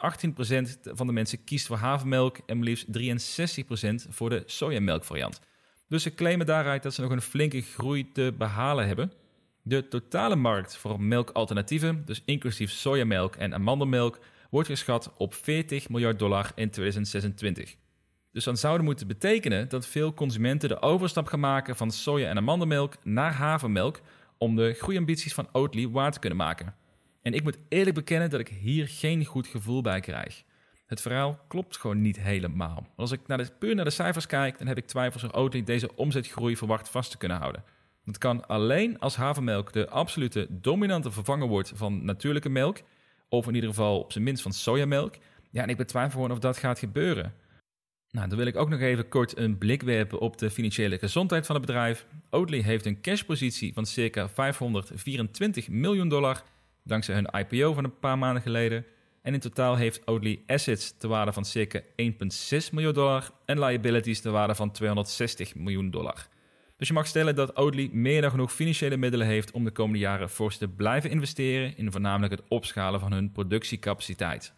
van 0.82 1.08
de 1.08 1.14
mensen 1.14 1.44
kiest 1.44 1.68
voor 1.68 1.78
havermelk 1.78 2.38
en 2.46 2.64
liefst 2.64 2.86
63% 2.88 4.10
voor 4.10 4.30
de 4.30 4.44
sojamelkvariant. 4.46 5.42
Dus 5.90 6.04
ze 6.04 6.14
claimen 6.14 6.46
daaruit 6.46 6.84
dat 6.84 6.94
ze 6.94 7.02
nog 7.02 7.12
een 7.12 7.22
flinke 7.22 7.62
groei 7.62 8.12
te 8.12 8.34
behalen 8.38 8.88
hebben. 8.88 9.12
De 9.68 9.88
totale 9.88 10.36
markt 10.36 10.78
voor 10.78 11.02
melkalternatieven, 11.02 12.02
dus 12.06 12.22
inclusief 12.26 12.72
sojamelk 12.72 13.36
en 13.36 13.54
amandelmelk, 13.54 14.20
wordt 14.50 14.68
geschat 14.68 15.14
op 15.18 15.34
40 15.34 15.90
miljard 15.90 16.20
dollar 16.20 16.52
in 16.56 16.70
2026. 16.70 17.76
Dus 18.32 18.44
dat 18.44 18.60
zou 18.60 18.82
moeten 18.82 19.08
betekenen 19.08 19.70
dat 19.70 19.88
veel 19.88 20.14
consumenten 20.14 20.70
de 20.70 20.82
overstap 20.82 21.28
gaan 21.28 21.40
maken 21.40 21.76
van 21.76 21.92
soja- 21.92 22.30
en 22.30 22.38
amandelmelk 22.38 22.96
naar 23.04 23.34
havermelk 23.34 24.02
om 24.38 24.56
de 24.56 24.74
groeiambities 24.74 25.34
van 25.34 25.50
Oatly 25.52 25.90
waar 25.90 26.12
te 26.12 26.20
kunnen 26.20 26.38
maken. 26.38 26.76
En 27.22 27.34
ik 27.34 27.44
moet 27.44 27.58
eerlijk 27.70 27.96
bekennen 27.96 28.30
dat 28.30 28.40
ik 28.40 28.48
hier 28.48 28.88
geen 28.88 29.26
goed 29.26 29.48
gevoel 29.48 29.82
bij 29.82 30.00
krijg. 30.00 30.44
Het 30.86 31.02
verhaal 31.02 31.40
klopt 31.48 31.78
gewoon 31.78 32.02
niet 32.02 32.20
helemaal. 32.20 32.88
als 32.96 33.12
ik 33.12 33.28
naar 33.28 33.38
de, 33.38 33.52
puur 33.60 33.76
naar 33.76 33.86
de 33.86 33.92
cijfers 33.92 34.26
kijk, 34.26 34.58
dan 34.58 34.68
heb 34.68 34.78
ik 34.78 34.88
twijfels 34.88 35.24
of 35.24 35.34
Oatly 35.34 35.64
deze 35.64 35.96
omzetgroei 35.96 36.58
verwacht 36.58 36.90
vast 36.90 37.12
te 37.12 37.18
kunnen 37.18 37.38
houden. 37.38 37.64
Dat 38.08 38.18
kan 38.18 38.48
alleen 38.48 39.00
als 39.00 39.16
havermelk 39.16 39.74
de 39.74 39.90
absolute 39.90 40.48
dominante 40.50 41.12
vervanger 41.12 41.48
wordt 41.48 41.72
van 41.76 42.06
natuurlijke 42.06 42.50
melk, 42.50 42.78
of 43.30 43.48
in 43.48 43.56
ieder 43.56 43.70
geval 43.70 44.00
op 44.00 44.12
zijn 44.12 44.24
minst 44.24 44.42
van 44.42 44.52
sojamelk. 44.52 45.16
Ja, 45.52 45.64
en 45.64 45.70
ik 45.70 45.78
betwijfel 45.78 46.12
gewoon 46.12 46.32
of 46.32 46.40
dat 46.40 46.58
gaat 46.58 46.80
gebeuren. 46.80 47.34
Nou, 48.12 48.28
dan 48.28 48.38
wil 48.38 48.48
ik 48.48 48.56
ook 48.56 48.70
nog 48.70 48.80
even 48.80 49.10
kort 49.10 49.38
een 49.38 49.58
blik 49.58 49.82
werpen 49.82 50.20
op 50.20 50.38
de 50.38 50.50
financiële 50.50 50.98
gezondheid 50.98 51.46
van 51.46 51.56
het 51.56 51.66
bedrijf. 51.66 52.06
Oatly 52.30 52.62
heeft 52.62 52.86
een 52.86 53.02
cashpositie 53.02 53.74
van 53.74 53.86
circa 53.86 54.30
524 54.30 55.70
miljoen 55.70 56.10
dollar, 56.10 56.44
dankzij 56.84 57.16
hun 57.16 57.30
IPO 57.40 57.74
van 57.74 57.84
een 57.84 58.00
paar 58.00 58.18
maanden 58.18 58.42
geleden. 58.42 58.86
En 59.22 59.34
in 59.34 59.40
totaal 59.40 59.76
heeft 59.76 60.08
Oatly 60.08 60.42
assets 60.46 60.98
te 60.98 61.08
waarde 61.08 61.34
van 61.34 61.46
circa 61.46 61.82
1,6 61.82 61.88
miljoen 62.72 62.94
dollar 62.94 63.32
en 63.46 63.60
liabilities 63.60 64.22
te 64.22 64.30
waarde 64.30 64.56
van 64.56 64.72
260 64.72 65.56
miljoen 65.56 65.92
dollar. 65.92 66.28
Dus 66.78 66.88
je 66.88 66.94
mag 66.94 67.08
stellen 67.08 67.36
dat 67.36 67.56
Oatly 67.56 67.90
meer 67.92 68.22
dan 68.22 68.30
genoeg 68.30 68.54
financiële 68.54 68.98
middelen 68.98 69.28
heeft 69.28 69.52
om 69.52 69.64
de 69.64 69.72
komende 69.72 70.00
jaren 70.00 70.30
fors 70.30 70.58
te 70.58 70.68
blijven 70.68 71.10
investeren 71.10 71.78
in 71.78 71.92
voornamelijk 71.92 72.32
het 72.32 72.48
opschalen 72.48 73.00
van 73.00 73.12
hun 73.12 73.32
productiecapaciteit. 73.32 74.54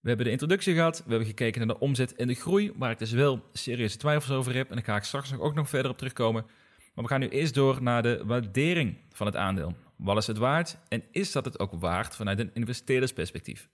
We 0.00 0.08
hebben 0.08 0.26
de 0.26 0.32
introductie 0.32 0.74
gehad, 0.74 0.98
we 1.04 1.10
hebben 1.10 1.28
gekeken 1.28 1.66
naar 1.66 1.76
de 1.76 1.82
omzet 1.82 2.14
en 2.14 2.26
de 2.26 2.34
groei, 2.34 2.72
waar 2.76 2.90
ik 2.90 2.98
dus 2.98 3.10
wel 3.10 3.42
serieuze 3.52 3.96
twijfels 3.96 4.36
over 4.36 4.54
heb 4.54 4.68
en 4.68 4.74
daar 4.74 4.84
ga 4.84 4.96
ik 4.96 5.02
straks 5.02 5.38
ook 5.38 5.54
nog 5.54 5.68
verder 5.68 5.90
op 5.90 5.98
terugkomen. 5.98 6.46
Maar 6.94 7.04
we 7.04 7.10
gaan 7.10 7.20
nu 7.20 7.28
eerst 7.28 7.54
door 7.54 7.82
naar 7.82 8.02
de 8.02 8.22
waardering 8.24 8.96
van 9.12 9.26
het 9.26 9.36
aandeel. 9.36 9.74
Wat 9.96 10.16
is 10.16 10.26
het 10.26 10.38
waard 10.38 10.78
en 10.88 11.02
is 11.10 11.32
dat 11.32 11.44
het 11.44 11.58
ook 11.58 11.72
waard 11.72 12.16
vanuit 12.16 12.38
een 12.38 12.50
investeerdersperspectief? 12.54 13.68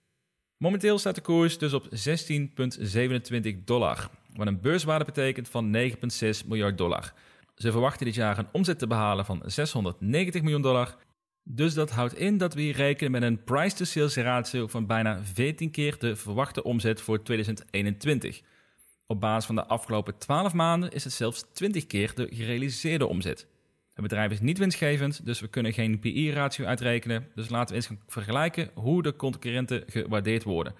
Momenteel 0.57 0.97
staat 0.97 1.15
de 1.15 1.21
koers 1.21 1.57
dus 1.57 1.73
op 1.73 1.85
16,27 1.85 3.63
dollar, 3.63 4.09
wat 4.35 4.47
een 4.47 4.61
beurswaarde 4.61 5.05
betekent 5.05 5.49
van 5.49 5.77
9,6 5.77 6.47
miljard 6.47 6.77
dollar. 6.77 7.13
Ze 7.61 7.71
verwachten 7.71 8.05
dit 8.05 8.15
jaar 8.15 8.37
een 8.37 8.47
omzet 8.51 8.79
te 8.79 8.87
behalen 8.87 9.25
van 9.25 9.41
690 9.45 10.41
miljoen 10.41 10.61
dollar. 10.61 10.95
Dus 11.43 11.73
dat 11.73 11.91
houdt 11.91 12.17
in 12.17 12.37
dat 12.37 12.53
we 12.53 12.61
hier 12.61 12.75
rekenen 12.75 13.11
met 13.11 13.21
een 13.21 13.43
price-to-sales 13.43 14.15
ratio 14.15 14.67
van 14.67 14.85
bijna 14.85 15.23
14 15.23 15.71
keer 15.71 15.95
de 15.99 16.15
verwachte 16.15 16.63
omzet 16.63 17.01
voor 17.01 17.23
2021. 17.23 18.41
Op 19.07 19.19
basis 19.19 19.45
van 19.45 19.55
de 19.55 19.65
afgelopen 19.65 20.17
12 20.17 20.53
maanden 20.53 20.91
is 20.91 21.03
het 21.03 21.13
zelfs 21.13 21.45
20 21.53 21.87
keer 21.87 22.11
de 22.15 22.27
gerealiseerde 22.31 23.07
omzet. 23.07 23.47
Het 23.93 24.01
bedrijf 24.03 24.31
is 24.31 24.41
niet 24.41 24.57
winstgevend, 24.57 25.25
dus 25.25 25.39
we 25.39 25.47
kunnen 25.47 25.73
geen 25.73 25.99
PI-ratio 25.99 26.65
uitrekenen. 26.65 27.27
Dus 27.35 27.49
laten 27.49 27.69
we 27.69 27.75
eens 27.75 27.87
gaan 27.87 28.01
vergelijken 28.07 28.69
hoe 28.73 29.03
de 29.03 29.15
concurrenten 29.15 29.83
gewaardeerd 29.87 30.43
worden. 30.43 30.75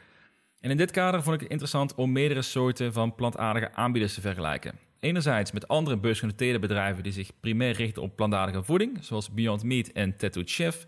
En 0.60 0.70
in 0.70 0.78
dit 0.78 0.92
kader 0.92 1.24
vond 1.24 1.36
ik 1.36 1.42
het 1.42 1.52
interessant 1.52 1.96
om 1.96 2.12
meerdere 2.12 2.42
soorten 2.42 2.94
van 2.94 3.16
plantaardige 3.16 3.74
aanbieders 3.74 4.14
te 4.14 4.22
vergelijken. 4.22 4.89
Enerzijds 5.00 5.52
met 5.52 5.68
andere 5.68 5.98
beursgenoteerde 5.98 6.60
bedrijven 6.60 7.04
die 7.04 7.12
zich 7.12 7.32
primair 7.40 7.76
richten 7.76 8.02
op 8.02 8.16
plantaardige 8.16 8.64
voeding, 8.64 8.98
zoals 9.02 9.34
Beyond 9.34 9.64
Meat 9.64 9.88
en 9.88 10.18
Tattoo 10.18 10.44
Chef. 10.46 10.88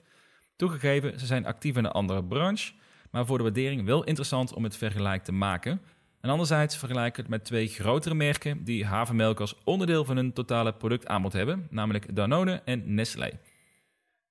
Toegegeven, 0.56 1.20
ze 1.20 1.26
zijn 1.26 1.46
actief 1.46 1.78
in 1.78 1.86
een 1.86 1.92
andere 1.92 2.24
branche, 2.24 2.74
maar 3.12 3.26
voor 3.26 3.38
de 3.38 3.44
waardering 3.44 3.86
wel 3.86 4.04
interessant 4.04 4.54
om 4.54 4.64
het 4.64 4.78
vergelijk 4.78 5.24
te 5.24 5.32
maken. 5.32 5.82
En 6.22 6.30
anderzijds 6.30 6.78
vergelijk 6.78 7.18
het 7.18 7.28
met 7.28 7.46
twee 7.46 7.68
grotere 7.68 8.16
merken 8.16 8.64
die 8.64 8.86
havermelk 8.86 9.40
als 9.40 9.56
onderdeel 9.64 10.06
van 10.06 10.16
hun 10.16 10.34
totale 10.34 10.74
productaanbod 10.74 11.34
hebben, 11.34 11.68
namelijk 11.70 12.16
Danone 12.16 12.62
en 12.66 12.94
Nestlé. 12.94 13.30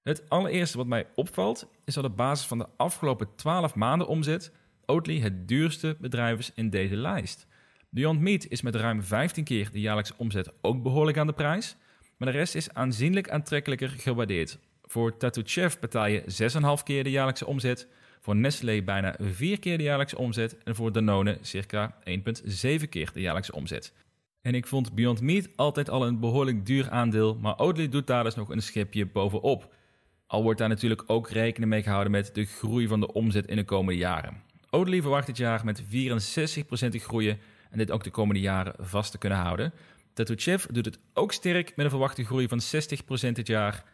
Het 0.03 0.29
allereerste 0.29 0.77
wat 0.77 0.87
mij 0.87 1.07
opvalt 1.15 1.69
is 1.85 1.95
dat 1.95 2.05
op 2.05 2.17
basis 2.17 2.47
van 2.47 2.59
de 2.59 2.67
afgelopen 2.77 3.29
12 3.37 3.75
maanden 3.75 4.07
omzet 4.07 4.53
Oatly 4.87 5.21
het 5.21 5.49
duurste 5.49 5.97
bedrijf 6.01 6.39
is 6.39 6.53
in 6.55 6.71
deze 6.71 6.97
lijst. 6.97 7.47
Beyond 7.93 8.21
Meat 8.21 8.47
is 8.49 8.63
met 8.63 8.75
ruim 8.75 9.03
15 9.03 9.45
keer 9.45 9.69
de 9.73 9.81
jaarlijkse 9.81 10.15
omzet 10.17 10.53
ook 10.61 10.83
behoorlijk 10.83 11.19
aan 11.19 11.27
de 11.27 11.33
prijs, 11.33 11.77
maar 12.17 12.33
de 12.33 12.39
rest 12.39 12.55
is 12.55 12.75
aanzienlijk 12.75 13.31
aantrekkelijker 13.31 13.89
gewaardeerd. 13.89 14.59
Voor 14.83 15.17
Tattoo 15.17 15.43
Chef 15.47 15.79
betaal 15.79 16.07
je 16.07 16.23
6,5 16.79 16.83
keer 16.85 17.05
de 17.05 17.11
jaarlijkse 17.11 17.47
omzet, 17.47 17.87
voor 18.21 18.37
Nestlé 18.37 18.83
bijna 18.83 19.17
4 19.21 19.59
keer 19.59 19.77
de 19.77 19.83
jaarlijkse 19.83 20.19
omzet 20.19 20.57
en 20.65 20.75
voor 20.75 20.93
Danone 20.93 21.39
circa 21.41 21.95
1,7 21.95 22.89
keer 22.89 23.11
de 23.15 23.21
jaarlijkse 23.21 23.55
omzet. 23.55 23.93
En 24.43 24.55
ik 24.55 24.67
vond 24.67 24.95
Beyond 24.95 25.21
Meat 25.21 25.49
altijd 25.57 25.91
al 25.91 26.07
een 26.07 26.21
behoorlijk 26.21 26.67
duur 26.67 26.91
aandeel, 26.91 27.35
maar 27.41 27.59
Oatly 27.59 27.89
doet 27.89 28.07
daar 28.07 28.25
dus 28.25 28.35
nog 28.35 28.49
een 28.49 28.63
schepje 28.63 29.07
bovenop. 29.07 29.75
Al 30.27 30.43
wordt 30.43 30.59
daar 30.59 30.69
natuurlijk 30.69 31.03
ook 31.07 31.31
rekening 31.31 31.71
mee 31.71 31.83
gehouden 31.83 32.13
met 32.13 32.35
de 32.35 32.45
groei 32.45 32.87
van 32.87 33.01
de 33.01 33.13
omzet 33.13 33.47
in 33.47 33.57
de 33.57 33.65
komende 33.65 34.01
jaren. 34.01 34.43
Oatly 34.71 35.01
verwacht 35.01 35.27
dit 35.27 35.37
jaar 35.37 35.65
met 35.65 35.83
64% 35.83 35.87
te 36.91 36.99
groeien 36.99 37.39
en 37.71 37.79
dit 37.79 37.91
ook 37.91 38.05
de 38.05 38.11
komende 38.11 38.41
jaren 38.41 38.75
vast 38.79 39.11
te 39.11 39.19
kunnen 39.19 39.39
houden. 39.39 39.73
Tattoo 40.13 40.37
Chef 40.39 40.67
doet 40.67 40.85
het 40.85 40.99
ook 41.15 41.33
sterk 41.33 41.73
met 41.77 41.85
een 41.85 41.91
verwachte 41.91 42.25
groei 42.25 42.49
van 42.49 42.61
60% 43.29 43.33
dit 43.33 43.47
jaar. 43.47 43.85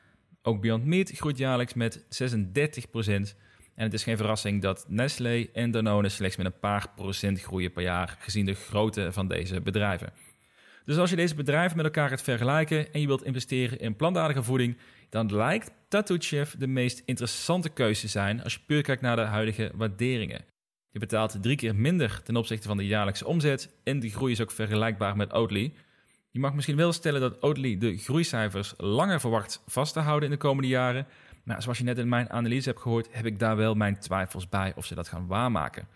Ook 0.42 0.60
Beyond 0.60 0.84
Meat 0.84 1.10
groeit 1.10 1.38
jaarlijks 1.38 1.74
met 1.74 2.02
36%. 2.02 3.36
En 3.74 3.84
het 3.84 3.92
is 3.92 4.02
geen 4.02 4.16
verrassing 4.16 4.62
dat 4.62 4.84
Nestlé 4.88 5.46
en 5.52 5.70
Danone 5.70 6.08
slechts 6.08 6.36
met 6.36 6.46
een 6.46 6.58
paar 6.58 6.86
procent 6.96 7.40
groeien 7.40 7.72
per 7.72 7.82
jaar, 7.82 8.16
gezien 8.18 8.46
de 8.46 8.54
grootte 8.54 9.12
van 9.12 9.28
deze 9.28 9.60
bedrijven. 9.60 10.12
Dus 10.84 10.96
als 10.96 11.10
je 11.10 11.16
deze 11.16 11.34
bedrijven 11.34 11.76
met 11.76 11.86
elkaar 11.86 12.08
gaat 12.08 12.22
vergelijken 12.22 12.92
en 12.92 13.00
je 13.00 13.06
wilt 13.06 13.24
investeren 13.24 13.78
in 13.78 13.96
plantaardige 13.96 14.42
voeding, 14.42 14.76
dan 15.08 15.34
lijkt 15.34 15.70
Tattoo 15.88 16.16
Chef 16.20 16.54
de 16.58 16.66
meest 16.66 17.02
interessante 17.04 17.68
keuze 17.68 18.00
te 18.00 18.08
zijn 18.08 18.42
als 18.42 18.54
je 18.54 18.60
puur 18.66 18.82
kijkt 18.82 19.02
naar 19.02 19.16
de 19.16 19.22
huidige 19.22 19.72
waarderingen. 19.74 20.44
Je 20.96 21.02
betaalt 21.02 21.42
drie 21.42 21.56
keer 21.56 21.74
minder 21.74 22.22
ten 22.22 22.36
opzichte 22.36 22.68
van 22.68 22.76
de 22.76 22.86
jaarlijkse 22.86 23.26
omzet 23.26 23.74
en 23.84 24.00
die 24.00 24.10
groei 24.10 24.32
is 24.32 24.40
ook 24.40 24.50
vergelijkbaar 24.50 25.16
met 25.16 25.32
Oatly. 25.32 25.74
Je 26.30 26.38
mag 26.38 26.54
misschien 26.54 26.76
wel 26.76 26.92
stellen 26.92 27.20
dat 27.20 27.42
Oatly 27.42 27.78
de 27.78 27.96
groeicijfers 27.96 28.74
langer 28.76 29.20
verwacht 29.20 29.62
vast 29.66 29.92
te 29.92 30.00
houden 30.00 30.28
in 30.28 30.34
de 30.34 30.40
komende 30.40 30.68
jaren, 30.68 31.06
nou, 31.44 31.62
zoals 31.62 31.78
je 31.78 31.84
net 31.84 31.98
in 31.98 32.08
mijn 32.08 32.30
analyse 32.30 32.68
hebt 32.68 32.80
gehoord, 32.80 33.08
heb 33.10 33.26
ik 33.26 33.38
daar 33.38 33.56
wel 33.56 33.74
mijn 33.74 33.98
twijfels 33.98 34.48
bij 34.48 34.72
of 34.76 34.86
ze 34.86 34.94
dat 34.94 35.08
gaan 35.08 35.26
waarmaken. 35.26 35.88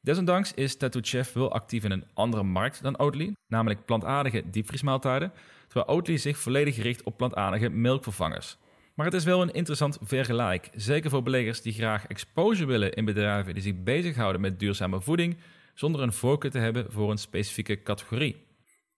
Desondanks 0.00 0.54
is 0.54 0.76
Tattoo 0.76 1.00
Chef 1.04 1.32
wel 1.32 1.52
actief 1.52 1.84
in 1.84 1.90
een 1.90 2.06
andere 2.14 2.42
markt 2.42 2.82
dan 2.82 2.98
Oatly, 2.98 3.34
namelijk 3.46 3.84
plantaardige 3.84 4.50
diepvriesmaaltijden, 4.50 5.32
terwijl 5.66 5.96
Oatly 5.96 6.16
zich 6.16 6.38
volledig 6.38 6.76
richt 6.76 7.02
op 7.02 7.16
plantaardige 7.16 7.68
melkvervangers. 7.68 8.58
Maar 8.98 9.06
het 9.06 9.16
is 9.16 9.24
wel 9.24 9.42
een 9.42 9.52
interessant 9.52 9.98
vergelijk, 10.00 10.70
zeker 10.74 11.10
voor 11.10 11.22
beleggers 11.22 11.62
die 11.62 11.72
graag 11.72 12.06
exposure 12.06 12.66
willen 12.66 12.92
in 12.92 13.04
bedrijven 13.04 13.54
die 13.54 13.62
zich 13.62 13.82
bezighouden 13.82 14.40
met 14.40 14.60
duurzame 14.60 15.00
voeding, 15.00 15.36
zonder 15.74 16.02
een 16.02 16.12
voorkeur 16.12 16.50
te 16.50 16.58
hebben 16.58 16.92
voor 16.92 17.10
een 17.10 17.18
specifieke 17.18 17.82
categorie. 17.82 18.36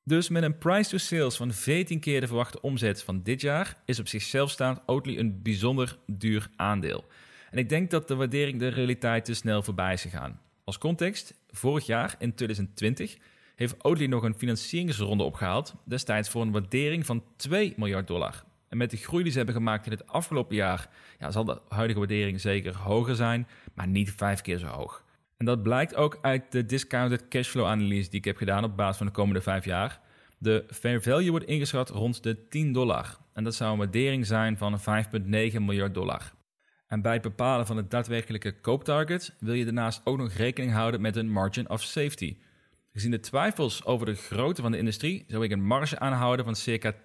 Dus 0.05 0.29
met 0.29 0.43
een 0.43 0.59
price 0.59 0.91
to 0.91 0.97
sales 0.97 1.37
van 1.37 1.53
14 1.53 2.01
keer 2.01 2.21
de 2.21 2.27
verwachte 2.27 2.61
omzet 2.61 3.03
van 3.03 3.23
dit 3.23 3.41
jaar 3.41 3.77
is 3.85 3.99
op 3.99 4.09
zichzelf 4.09 4.51
staand 4.51 4.81
Oatly 4.87 5.19
een 5.19 5.43
bijzonder 5.43 5.99
duur 6.07 6.51
aandeel. 6.57 7.05
En 7.51 7.59
ik 7.59 7.69
denk 7.69 7.91
dat 7.91 8.09
de 8.09 8.15
waardering 8.15 8.59
de 8.59 8.69
realiteit 8.69 9.25
te 9.25 9.35
snel 9.35 9.63
voorbij 9.63 9.93
is 9.93 10.03
gegaan. 10.03 10.41
Als 10.65 10.79
context, 10.79 11.35
vorig 11.51 11.87
jaar 11.87 12.15
in 12.19 12.35
2020 12.35 13.17
heeft 13.57 13.85
Oatly 13.85 14.07
nog 14.07 14.23
een 14.23 14.39
financieringsronde 14.39 15.25
opgehaald, 15.25 15.75
destijds 15.85 16.29
voor 16.29 16.43
een 16.43 16.53
waardering 16.53 17.07
van 17.07 17.25
2 17.37 17.75
miljard 17.77 18.07
dollar. 18.07 18.49
En 18.71 18.77
met 18.77 18.91
de 18.91 18.97
groei 18.97 19.23
die 19.23 19.33
ze 19.33 19.37
hebben 19.37 19.57
gemaakt 19.57 19.87
in 19.87 19.93
het 19.93 20.07
afgelopen 20.07 20.57
jaar, 20.57 20.89
ja, 21.19 21.31
zal 21.31 21.45
de 21.45 21.61
huidige 21.69 21.99
waardering 21.99 22.41
zeker 22.41 22.77
hoger 22.77 23.15
zijn, 23.15 23.49
maar 23.75 23.89
niet 23.89 24.13
vijf 24.13 24.41
keer 24.41 24.59
zo 24.59 24.67
hoog. 24.67 25.05
En 25.37 25.47
dat 25.47 25.63
blijkt 25.63 25.95
ook 25.95 26.19
uit 26.23 26.53
de 26.53 26.67
discounted 26.67 27.29
cashflow 27.29 27.67
analyse 27.67 28.11
die 28.11 28.19
ik 28.19 28.25
heb 28.25 28.37
gedaan 28.37 28.65
op 28.65 28.77
basis 28.77 28.97
van 28.97 29.07
de 29.07 29.13
komende 29.13 29.41
vijf 29.41 29.65
jaar. 29.65 30.01
De 30.39 30.65
fair 30.69 31.03
value 31.03 31.31
wordt 31.31 31.47
ingeschat 31.47 31.91
rond 31.91 32.23
de 32.23 32.49
10 32.49 32.73
dollar. 32.73 33.19
En 33.33 33.45
dat 33.45 33.55
zou 33.55 33.73
een 33.73 33.79
waardering 33.79 34.27
zijn 34.27 34.57
van 34.57 34.81
5,9 34.81 34.87
miljard 35.61 35.95
dollar. 35.95 36.33
En 36.87 37.03
bij 37.03 37.13
het 37.13 37.23
bepalen 37.23 37.67
van 37.67 37.77
het 37.77 37.91
daadwerkelijke 37.91 38.61
kooptarget 38.61 39.35
wil 39.39 39.55
je 39.55 39.65
daarnaast 39.65 40.01
ook 40.05 40.19
nog 40.19 40.33
rekening 40.33 40.73
houden 40.73 41.01
met 41.01 41.17
een 41.17 41.31
margin 41.31 41.71
of 41.71 41.83
safety. 41.83 42.37
Gezien 42.93 43.11
de 43.11 43.21
twijfels 43.21 43.85
over 43.85 44.07
de 44.07 44.15
grootte 44.15 44.63
van 44.63 44.71
de 44.71 44.79
industrie 44.79 45.25
zou 45.29 45.45
ik 45.45 45.51
een 45.51 45.65
marge 45.65 45.99
aanhouden 45.99 46.45
van 46.45 46.55
circa 46.55 46.95
20% 46.95 46.97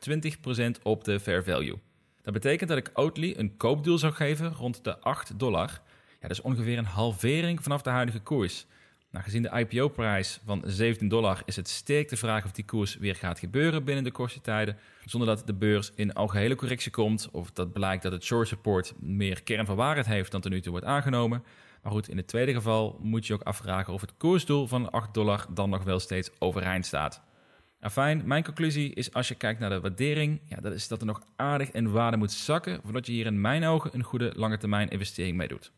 op 0.83 1.03
de 1.03 1.19
fair 1.19 1.43
value. 1.43 1.79
Dat 2.21 2.33
betekent 2.33 2.69
dat 2.69 2.77
ik 2.77 2.91
Oatly 2.93 3.33
een 3.37 3.57
koopdoel 3.57 3.97
zou 3.97 4.13
geven 4.13 4.53
rond 4.53 4.83
de 4.83 4.99
8 4.99 5.39
dollar. 5.39 5.69
Ja, 6.09 6.27
dat 6.27 6.31
is 6.31 6.41
ongeveer 6.41 6.77
een 6.77 6.85
halvering 6.85 7.63
vanaf 7.63 7.81
de 7.81 7.89
huidige 7.89 8.19
koers. 8.19 8.65
Nou, 9.11 9.23
gezien 9.23 9.41
de 9.41 9.49
IPO-prijs 9.49 10.39
van 10.45 10.63
17 10.65 11.07
dollar 11.07 11.41
is 11.45 11.55
het 11.55 11.69
sterk 11.69 12.09
de 12.09 12.17
vraag 12.17 12.45
of 12.45 12.51
die 12.51 12.65
koers 12.65 12.97
weer 12.97 13.15
gaat 13.15 13.39
gebeuren 13.39 13.83
binnen 13.83 14.03
de 14.03 14.11
kortste 14.11 14.41
tijden, 14.41 14.77
zonder 15.05 15.27
dat 15.35 15.47
de 15.47 15.53
beurs 15.53 15.91
in 15.95 16.13
algehele 16.13 16.55
correctie 16.55 16.91
komt 16.91 17.29
of 17.31 17.51
dat 17.51 17.73
blijkt 17.73 18.03
dat 18.03 18.11
het 18.11 18.23
short 18.23 18.47
support 18.47 18.93
meer 18.99 19.43
kern 19.43 19.65
van 19.65 19.75
waarheid 19.75 20.05
heeft 20.05 20.31
dan 20.31 20.41
tot 20.41 20.51
nu 20.51 20.61
toe 20.61 20.71
wordt 20.71 20.85
aangenomen. 20.85 21.43
Maar 21.85 21.93
goed, 21.93 22.09
in 22.09 22.17
het 22.17 22.27
tweede 22.27 22.53
geval 22.53 22.99
moet 23.01 23.27
je 23.27 23.33
ook 23.33 23.41
afvragen 23.41 23.93
of 23.93 24.01
het 24.01 24.17
koersdoel 24.17 24.67
van 24.67 24.91
8 24.91 25.13
dollar 25.13 25.45
dan 25.49 25.69
nog 25.69 25.83
wel 25.83 25.99
steeds 25.99 26.31
overeind 26.39 26.85
staat. 26.85 27.21
Fijn, 27.91 28.21
mijn 28.25 28.43
conclusie 28.43 28.93
is 28.93 29.13
als 29.13 29.27
je 29.27 29.35
kijkt 29.35 29.59
naar 29.59 29.69
de 29.69 29.79
waardering, 29.79 30.41
ja, 30.45 30.55
dat 30.61 30.73
is 30.73 30.87
dat 30.87 30.99
er 30.99 31.05
nog 31.05 31.21
aardig 31.35 31.71
in 31.71 31.91
waarde 31.91 32.17
moet 32.17 32.31
zakken 32.31 32.79
voordat 32.83 33.05
je 33.05 33.11
hier 33.11 33.25
in 33.25 33.41
mijn 33.41 33.65
ogen 33.65 33.91
een 33.93 34.03
goede 34.03 34.31
lange 34.35 34.57
termijn 34.57 34.89
investering 34.89 35.37
mee 35.37 35.47
doet. 35.47 35.71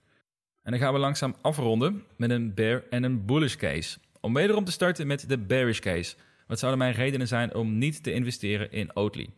En 0.63 0.71
dan 0.71 0.79
gaan 0.79 0.93
we 0.93 0.99
langzaam 0.99 1.35
afronden 1.41 2.03
met 2.17 2.29
een 2.29 2.53
bear 2.53 2.83
en 2.89 3.03
een 3.03 3.25
bullish 3.25 3.55
case. 3.55 3.97
Om 4.19 4.33
wederom 4.33 4.63
te 4.63 4.71
starten 4.71 5.07
met 5.07 5.29
de 5.29 5.37
bearish 5.37 5.79
case. 5.79 6.15
Wat 6.47 6.59
zouden 6.59 6.79
mijn 6.79 6.93
redenen 6.93 7.27
zijn 7.27 7.55
om 7.55 7.77
niet 7.77 8.03
te 8.03 8.13
investeren 8.13 8.71
in 8.71 8.95
Oatly? 8.95 9.29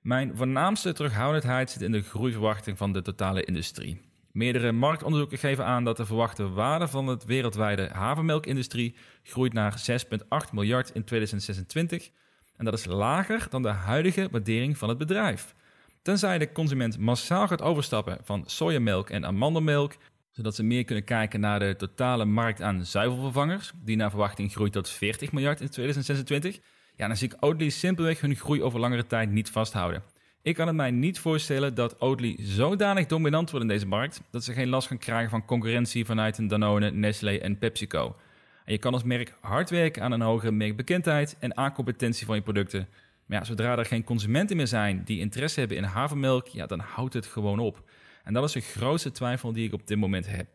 Mijn 0.00 0.36
voornaamste 0.36 0.92
terughoudendheid 0.92 1.70
zit 1.70 1.82
in 1.82 1.92
de 1.92 2.02
groeiverwachting 2.02 2.78
van 2.78 2.92
de 2.92 3.02
totale 3.02 3.44
industrie. 3.44 4.12
Meerdere 4.34 4.72
marktonderzoeken 4.72 5.38
geven 5.38 5.64
aan 5.64 5.84
dat 5.84 5.96
de 5.96 6.06
verwachte 6.06 6.48
waarde 6.48 6.88
van 6.88 7.06
het 7.06 7.24
wereldwijde 7.24 7.88
havermelkindustrie 7.92 8.94
groeit 9.22 9.52
naar 9.52 10.00
6,8 10.46 10.52
miljard 10.52 10.90
in 10.90 11.04
2026. 11.04 12.10
En 12.56 12.64
dat 12.64 12.74
is 12.74 12.84
lager 12.84 13.46
dan 13.50 13.62
de 13.62 13.68
huidige 13.68 14.28
waardering 14.30 14.78
van 14.78 14.88
het 14.88 14.98
bedrijf. 14.98 15.54
Tenzij 16.02 16.38
de 16.38 16.52
consument 16.52 16.98
massaal 16.98 17.46
gaat 17.46 17.62
overstappen 17.62 18.18
van 18.22 18.42
sojamelk 18.46 19.10
en 19.10 19.26
amandelmelk 19.26 19.96
zodat 20.30 20.54
ze 20.54 20.62
meer 20.62 20.84
kunnen 20.84 21.04
kijken 21.04 21.40
naar 21.40 21.58
de 21.58 21.76
totale 21.76 22.24
markt 22.24 22.62
aan 22.62 22.84
zuivelvervangers, 22.84 23.72
die 23.84 23.96
naar 23.96 24.10
verwachting 24.10 24.52
groeit 24.52 24.72
tot 24.72 24.88
40 24.88 25.32
miljard 25.32 25.60
in 25.60 25.68
2026. 25.68 26.58
Ja, 26.96 27.06
dan 27.06 27.16
zie 27.16 27.28
ik 27.28 27.36
Oatly 27.40 27.68
simpelweg 27.68 28.20
hun 28.20 28.36
groei 28.36 28.62
over 28.62 28.80
langere 28.80 29.06
tijd 29.06 29.30
niet 29.30 29.50
vasthouden. 29.50 30.02
Ik 30.44 30.54
kan 30.54 30.66
het 30.66 30.76
mij 30.76 30.90
niet 30.90 31.18
voorstellen 31.18 31.74
dat 31.74 32.00
Oatly 32.00 32.36
zodanig 32.38 33.06
dominant 33.06 33.50
wordt 33.50 33.64
in 33.64 33.72
deze 33.72 33.86
markt 33.86 34.22
dat 34.30 34.44
ze 34.44 34.52
geen 34.52 34.68
last 34.68 34.88
gaan 34.88 34.98
krijgen 34.98 35.30
van 35.30 35.44
concurrentie 35.44 36.04
vanuit 36.04 36.38
een 36.38 36.48
Danone, 36.48 36.90
Nestlé 36.90 37.36
en 37.36 37.58
PepsiCo. 37.58 38.16
En 38.64 38.72
je 38.72 38.78
kan 38.78 38.92
als 38.92 39.02
merk 39.02 39.34
hard 39.40 39.70
werken 39.70 40.02
aan 40.02 40.12
een 40.12 40.20
hogere 40.20 40.52
merkbekendheid 40.52 41.36
en 41.38 41.56
aancompetentie 41.56 42.26
van 42.26 42.36
je 42.36 42.42
producten. 42.42 42.88
Maar 43.26 43.38
ja, 43.38 43.44
zodra 43.44 43.78
er 43.78 43.84
geen 43.84 44.04
consumenten 44.04 44.56
meer 44.56 44.66
zijn 44.66 45.02
die 45.04 45.20
interesse 45.20 45.58
hebben 45.58 45.76
in 45.76 45.84
havermelk, 45.84 46.46
ja, 46.46 46.66
dan 46.66 46.80
houdt 46.80 47.14
het 47.14 47.26
gewoon 47.26 47.58
op. 47.58 47.82
En 48.24 48.32
dat 48.32 48.44
is 48.44 48.52
de 48.52 48.60
grootste 48.60 49.10
twijfel 49.10 49.52
die 49.52 49.66
ik 49.66 49.72
op 49.72 49.86
dit 49.86 49.98
moment 49.98 50.26
heb. 50.26 50.46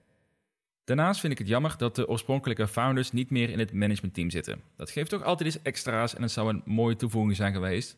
Daarnaast 0.83 1.19
vind 1.19 1.33
ik 1.33 1.39
het 1.39 1.47
jammer 1.47 1.75
dat 1.77 1.95
de 1.95 2.07
oorspronkelijke 2.07 2.67
founders 2.67 3.11
niet 3.11 3.29
meer 3.29 3.49
in 3.49 3.59
het 3.59 3.73
managementteam 3.73 4.29
zitten. 4.29 4.61
Dat 4.75 4.91
geeft 4.91 5.09
toch 5.09 5.23
altijd 5.23 5.55
iets 5.55 5.61
extra's 5.61 6.15
en 6.15 6.21
het 6.21 6.31
zou 6.31 6.49
een 6.49 6.61
mooie 6.65 6.95
toevoeging 6.95 7.35
zijn 7.35 7.53
geweest. 7.53 7.97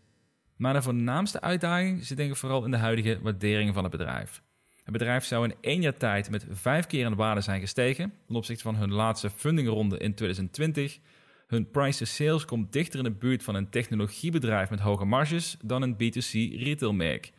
Maar 0.62 0.74
de 0.74 0.82
voornaamste 0.82 1.42
uitdaging 1.42 2.06
zit 2.06 2.18
denk 2.18 2.30
ik 2.32 2.36
vooral 2.36 2.66
in 2.66 2.72
de 2.72 2.78
huidige 2.78 3.20
waardering 3.22 3.74
van 3.74 3.84
het 3.84 3.92
bedrijf. 3.92 4.42
Het 4.84 4.92
bedrijf 4.94 5.26
zou 5.26 5.46
in 5.46 5.56
één 5.62 5.82
jaar 5.82 5.98
tijd 5.98 6.30
met 6.30 6.46
vijf 6.50 6.88
keer 6.88 7.06
in 7.06 7.16
waarde 7.16 7.42
zijn 7.42 7.60
gestegen 7.60 8.14
ten 8.28 8.36
opzichte 8.36 8.64
van 8.64 8.76
hun 8.76 8.92
laatste 8.92 9.30
fundingronde 9.30 9.98
in 9.98 10.14
2020. 10.14 11.00
Hun 11.48 11.70
price 11.70 11.98
to 11.98 12.06
sales 12.06 12.46
komt 12.46 12.74
dichter 12.74 13.00
in 13.00 13.04
de 13.04 13.12
buurt 13.12 13.44
van 13.44 13.56
een 13.56 13.70
technologiebedrijf 13.70 14.70
met 14.70 14.80
hoge 14.80 15.06
marges 15.06 15.58
dan 15.64 15.82
een 15.82 15.94
B2C 15.94 16.60
retailmerk. 16.64 17.32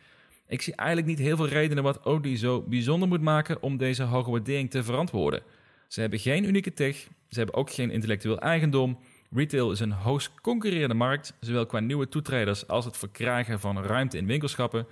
Ik 0.47 0.61
zie 0.61 0.75
eigenlijk 0.75 1.07
niet 1.07 1.19
heel 1.19 1.35
veel 1.35 1.47
redenen 1.47 1.83
wat 1.83 2.05
Oatly 2.05 2.37
zo 2.37 2.61
bijzonder 2.61 3.07
moet 3.07 3.21
maken 3.21 3.61
om 3.61 3.77
deze 3.77 4.03
hoge 4.03 4.31
waardering 4.31 4.69
te 4.69 4.83
verantwoorden. 4.83 5.43
Ze 5.87 6.01
hebben 6.01 6.19
geen 6.19 6.47
unieke 6.47 6.73
tech, 6.73 7.07
ze 7.29 7.37
hebben 7.37 7.55
ook 7.55 7.71
geen 7.71 7.91
intellectueel 7.91 8.39
eigendom. 8.39 8.99
Retail 9.35 9.71
is 9.71 9.79
een 9.79 9.91
hoogst 9.91 10.31
concurrerende 10.41 10.95
markt, 10.95 11.33
zowel 11.39 11.65
qua 11.65 11.79
nieuwe 11.79 12.09
toetreders 12.09 12.67
als 12.67 12.85
het 12.85 12.97
verkrijgen 12.97 13.59
van 13.59 13.83
ruimte 13.83 14.17
in 14.17 14.25
winkelschappen. 14.25 14.87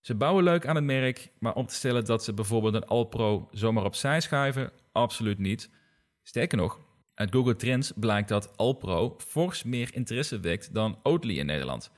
Ze 0.00 0.14
bouwen 0.14 0.44
leuk 0.44 0.66
aan 0.66 0.74
het 0.74 0.84
merk, 0.84 1.30
maar 1.38 1.54
om 1.54 1.66
te 1.66 1.74
stellen 1.74 2.04
dat 2.04 2.24
ze 2.24 2.32
bijvoorbeeld 2.32 2.74
een 2.74 2.86
Alpro 2.86 3.48
zomaar 3.50 3.84
opzij 3.84 4.20
schuiven, 4.20 4.70
absoluut 4.92 5.38
niet. 5.38 5.70
Sterker 6.22 6.58
nog, 6.58 6.80
uit 7.14 7.34
Google 7.34 7.56
Trends 7.56 7.92
blijkt 7.96 8.28
dat 8.28 8.56
Alpro 8.56 9.14
fors 9.18 9.62
meer 9.62 9.94
interesse 9.94 10.40
wekt 10.40 10.74
dan 10.74 10.98
Oatly 11.02 11.38
in 11.38 11.46
Nederland. 11.46 11.90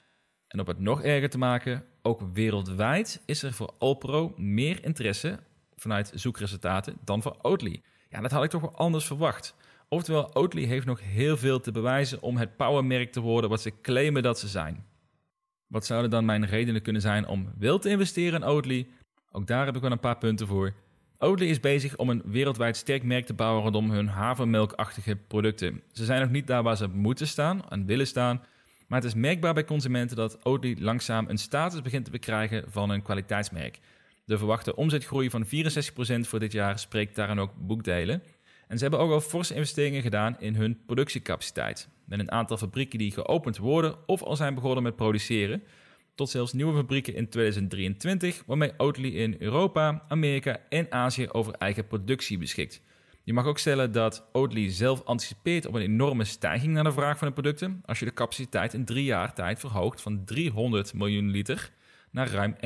En 0.49 0.61
om 0.61 0.67
het 0.67 0.79
nog 0.79 1.03
erger 1.03 1.31
te 1.31 1.39
maken, 1.39 1.85
ook 2.03 2.21
wereldwijd 2.33 3.23
is 3.27 3.43
er 3.43 3.53
voor 3.53 3.75
Alpro 3.79 4.33
meer 4.37 4.85
interesse 4.85 5.39
vanuit 5.77 6.13
zoekresultaten 6.15 6.97
dan 7.05 7.23
voor 7.23 7.37
Oatly. 7.43 7.83
Ja, 8.09 8.21
dat 8.21 8.31
had 8.31 8.45
ik 8.45 8.51
toch 8.51 8.61
wel 8.61 8.77
anders 8.77 9.05
verwacht. 9.05 9.55
Oftewel, 9.89 10.35
Oatly 10.35 10.65
heeft 10.65 10.87
nog 10.87 11.01
heel 11.03 11.37
veel 11.37 11.61
te 11.61 11.73
bewijzen 11.73 12.23
om 12.23 12.37
het 12.37 12.57
powermerk 12.57 13.13
te 13.13 13.21
worden 13.21 13.51
wat 13.51 13.61
ze 13.61 13.81
claimen 13.81 14.23
dat 14.23 14.39
ze 14.39 14.49
zijn. 14.49 14.85
Wat 15.67 15.87
zouden 15.87 16.11
dan 16.11 16.25
mijn 16.25 16.47
redenen 16.47 16.83
kunnen 16.83 17.03
zijn 17.03 17.27
om 17.27 17.53
wel 17.59 17.79
te 17.79 17.89
investeren 17.89 18.41
in 18.43 18.49
Oatly? 18.49 18.87
Ook 19.31 19.47
daar 19.47 19.67
heb 19.67 19.77
ik 19.77 19.83
wel 19.83 19.91
een 19.91 20.01
paar 20.01 20.19
punten 20.19 20.47
voor. 20.47 20.73
Oatly 21.19 21.47
is 21.47 21.61
bezig 21.61 21.97
om 21.97 22.11
een 22.11 22.23
wereldwijd 22.25 22.77
sterk 22.77 23.03
merk 23.03 23.27
te 23.27 23.35
bouwen 23.35 23.63
rondom 23.63 23.91
hun 23.91 24.09
havermelkachtige 24.09 25.17
producten. 25.17 25.83
Ze 25.93 26.05
zijn 26.05 26.21
nog 26.21 26.31
niet 26.31 26.47
daar 26.47 26.63
waar 26.63 26.77
ze 26.77 26.89
moeten 26.89 27.27
staan 27.27 27.69
en 27.69 27.87
willen 27.87 28.07
staan, 28.07 28.43
maar 28.87 29.01
het 29.01 29.09
is 29.09 29.15
merkbaar 29.15 29.55
bij 29.55 29.65
consumenten 29.65 30.17
dat 30.17 30.45
Oatly 30.45 30.77
langzaam 30.79 31.29
een 31.29 31.39
status 31.39 31.83
begint 31.83 32.05
te 32.05 32.11
bekrijgen 32.11 32.65
van 32.69 32.91
een 32.91 33.03
kwaliteitsmerk. 33.03 33.79
De 34.25 34.39
verwachte 34.39 34.77
omzetgroei 34.77 35.31
van 35.31 35.47
64% 35.47 35.49
voor 36.21 36.39
dit 36.39 36.53
jaar 36.53 36.79
spreekt 36.79 37.17
daarin 37.17 37.39
ook 37.39 37.53
boekdelen. 37.57 38.23
En 38.69 38.77
ze 38.77 38.83
hebben 38.83 39.01
ook 39.01 39.11
al 39.11 39.21
forse 39.21 39.55
investeringen 39.55 40.03
gedaan 40.03 40.37
in 40.39 40.55
hun 40.55 40.85
productiecapaciteit. 40.87 41.89
Met 42.05 42.19
een 42.19 42.31
aantal 42.31 42.57
fabrieken 42.57 42.99
die 42.99 43.13
geopend 43.13 43.57
worden 43.57 43.97
of 44.07 44.23
al 44.23 44.37
zijn 44.37 44.55
begonnen 44.55 44.83
met 44.83 44.97
produceren. 44.97 45.63
Tot 46.15 46.31
zelfs 46.31 46.53
nieuwe 46.53 46.77
fabrieken 46.77 47.15
in 47.15 47.29
2023, 47.29 48.43
waarmee 48.47 48.73
Oatly 48.77 49.09
in 49.09 49.37
Europa, 49.39 50.05
Amerika 50.09 50.61
en 50.69 50.93
Azië 50.93 51.29
over 51.29 51.53
eigen 51.53 51.87
productie 51.87 52.39
beschikt. 52.39 52.81
Je 53.25 53.33
mag 53.33 53.47
ook 53.47 53.59
stellen 53.59 53.93
dat 53.93 54.29
Oatly 54.33 54.71
zelf 54.71 55.05
anticipeert 55.05 55.67
op 55.67 55.75
een 55.75 55.83
enorme 55.83 56.25
stijging 56.25 56.73
naar 56.73 56.85
de 56.85 56.93
vraag 56.93 57.19
van 57.19 57.29
de 57.29 57.35
producten 57.35 57.83
als 57.85 57.99
je 57.99 58.05
de 58.05 58.13
capaciteit 58.13 58.75
in 58.75 58.85
drie 58.85 59.05
jaar 59.05 59.35
tijd 59.35 59.61
verhoogt 59.61 60.01
van 60.01 60.25
300 60.25 60.95
miljoen 60.95 61.31
liter 61.31 61.71
naar 62.11 62.31
ruim 62.31 62.57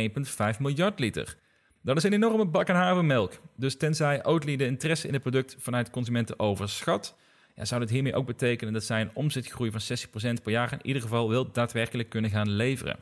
1,5 0.54 0.58
miljard 0.58 0.98
liter. 0.98 1.37
Dat 1.82 1.96
is 1.96 2.02
een 2.02 2.12
enorme 2.12 2.44
bak 2.44 2.70
aan 2.70 2.76
havermelk. 2.76 3.32
Dus 3.56 3.76
tenzij 3.76 4.24
Oatly 4.24 4.56
de 4.56 4.66
interesse 4.66 5.06
in 5.06 5.12
het 5.12 5.22
product 5.22 5.56
vanuit 5.58 5.90
consumenten 5.90 6.38
overschat, 6.38 7.16
ja, 7.54 7.64
zou 7.64 7.80
dit 7.80 7.90
hiermee 7.90 8.14
ook 8.14 8.26
betekenen 8.26 8.72
dat 8.72 8.84
zij 8.84 9.00
een 9.00 9.14
omzetgroei 9.14 9.70
van 9.70 9.80
60% 9.80 10.42
per 10.42 10.52
jaar 10.52 10.72
in 10.72 10.86
ieder 10.86 11.02
geval 11.02 11.28
wel 11.28 11.52
daadwerkelijk 11.52 12.08
kunnen 12.08 12.30
gaan 12.30 12.50
leveren. 12.50 12.98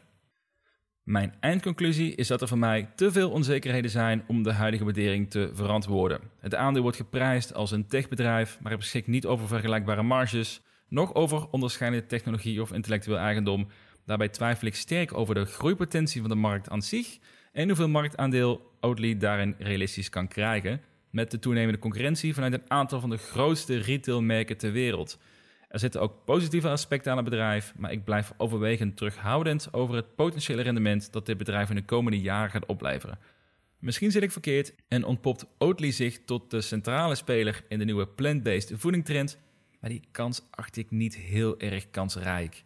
Mijn 1.02 1.34
eindconclusie 1.40 2.14
is 2.14 2.26
dat 2.26 2.40
er 2.40 2.48
voor 2.48 2.58
mij 2.58 2.88
te 2.94 3.12
veel 3.12 3.30
onzekerheden 3.30 3.90
zijn 3.90 4.24
om 4.26 4.42
de 4.42 4.52
huidige 4.52 4.84
waardering 4.84 5.30
te 5.30 5.50
verantwoorden. 5.52 6.20
Het 6.40 6.54
aandeel 6.54 6.82
wordt 6.82 6.96
geprijsd 6.96 7.54
als 7.54 7.70
een 7.70 7.86
techbedrijf, 7.86 8.58
maar 8.60 8.70
het 8.70 8.80
beschikt 8.80 9.06
niet 9.06 9.26
over 9.26 9.46
vergelijkbare 9.46 10.02
marges, 10.02 10.60
nog 10.88 11.14
over 11.14 11.50
onderscheidende 11.50 12.06
technologie 12.06 12.60
of 12.62 12.72
intellectueel 12.72 13.18
eigendom. 13.18 13.68
Daarbij 14.04 14.28
twijfel 14.28 14.66
ik 14.66 14.74
sterk 14.74 15.14
over 15.14 15.34
de 15.34 15.44
groeipotentie 15.44 16.20
van 16.20 16.30
de 16.30 16.36
markt 16.36 16.68
aan 16.68 16.82
zich 16.82 17.18
en 17.56 17.66
hoeveel 17.66 17.88
marktaandeel 17.88 18.72
Oatly 18.80 19.16
daarin 19.16 19.54
realistisch 19.58 20.08
kan 20.08 20.28
krijgen, 20.28 20.80
met 21.10 21.30
de 21.30 21.38
toenemende 21.38 21.78
concurrentie 21.78 22.34
vanuit 22.34 22.52
een 22.52 22.70
aantal 22.70 23.00
van 23.00 23.10
de 23.10 23.16
grootste 23.16 23.76
retailmerken 23.76 24.56
ter 24.56 24.72
wereld. 24.72 25.18
Er 25.68 25.78
zitten 25.78 26.00
ook 26.00 26.24
positieve 26.24 26.68
aspecten 26.68 27.10
aan 27.10 27.16
het 27.16 27.28
bedrijf, 27.28 27.72
maar 27.76 27.92
ik 27.92 28.04
blijf 28.04 28.32
overwegend 28.36 28.96
terughoudend 28.96 29.72
over 29.72 29.94
het 29.94 30.14
potentiële 30.14 30.62
rendement 30.62 31.12
dat 31.12 31.26
dit 31.26 31.36
bedrijf 31.36 31.68
in 31.68 31.74
de 31.74 31.84
komende 31.84 32.20
jaren 32.20 32.50
gaat 32.50 32.66
opleveren. 32.66 33.18
Misschien 33.78 34.10
zit 34.10 34.22
ik 34.22 34.32
verkeerd 34.32 34.74
en 34.88 35.04
ontpopt 35.04 35.46
Oatly 35.58 35.90
zich 35.90 36.24
tot 36.24 36.50
de 36.50 36.60
centrale 36.60 37.14
speler 37.14 37.64
in 37.68 37.78
de 37.78 37.84
nieuwe 37.84 38.08
plant-based 38.08 38.72
voedingtrend, 38.74 39.38
maar 39.80 39.90
die 39.90 40.02
kans 40.10 40.42
acht 40.50 40.76
ik 40.76 40.90
niet 40.90 41.16
heel 41.16 41.58
erg 41.58 41.90
kansrijk. 41.90 42.64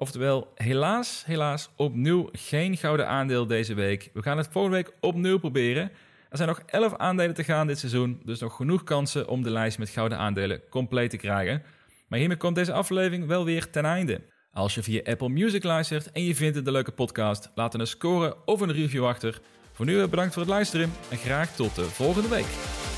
Oftewel, 0.00 0.52
helaas, 0.54 1.22
helaas, 1.26 1.70
opnieuw 1.76 2.28
geen 2.32 2.76
gouden 2.76 3.08
aandeel 3.08 3.46
deze 3.46 3.74
week. 3.74 4.10
We 4.12 4.22
gaan 4.22 4.36
het 4.36 4.48
volgende 4.50 4.76
week 4.76 4.92
opnieuw 5.00 5.38
proberen. 5.38 5.90
Er 6.28 6.36
zijn 6.36 6.48
nog 6.48 6.62
11 6.66 6.96
aandelen 6.96 7.34
te 7.34 7.44
gaan 7.44 7.66
dit 7.66 7.78
seizoen, 7.78 8.20
dus 8.24 8.40
nog 8.40 8.56
genoeg 8.56 8.84
kansen 8.84 9.28
om 9.28 9.42
de 9.42 9.50
lijst 9.50 9.78
met 9.78 9.88
gouden 9.88 10.18
aandelen 10.18 10.60
compleet 10.70 11.10
te 11.10 11.16
krijgen. 11.16 11.62
Maar 12.08 12.18
hiermee 12.18 12.36
komt 12.36 12.54
deze 12.54 12.72
aflevering 12.72 13.26
wel 13.26 13.44
weer 13.44 13.70
ten 13.70 13.84
einde. 13.84 14.20
Als 14.52 14.74
je 14.74 14.82
via 14.82 15.00
Apple 15.04 15.28
Music 15.28 15.62
luistert 15.62 16.12
en 16.12 16.24
je 16.24 16.34
vindt 16.34 16.56
het 16.56 16.66
een 16.66 16.72
leuke 16.72 16.92
podcast, 16.92 17.50
laat 17.54 17.74
een 17.74 17.86
score 17.86 18.36
of 18.44 18.60
een 18.60 18.72
review 18.72 19.06
achter. 19.06 19.40
Voor 19.72 19.86
nu 19.86 20.06
bedankt 20.06 20.32
voor 20.32 20.42
het 20.42 20.50
luisteren 20.50 20.92
en 21.10 21.16
graag 21.16 21.54
tot 21.54 21.74
de 21.74 21.84
volgende 21.84 22.28
week. 22.28 22.89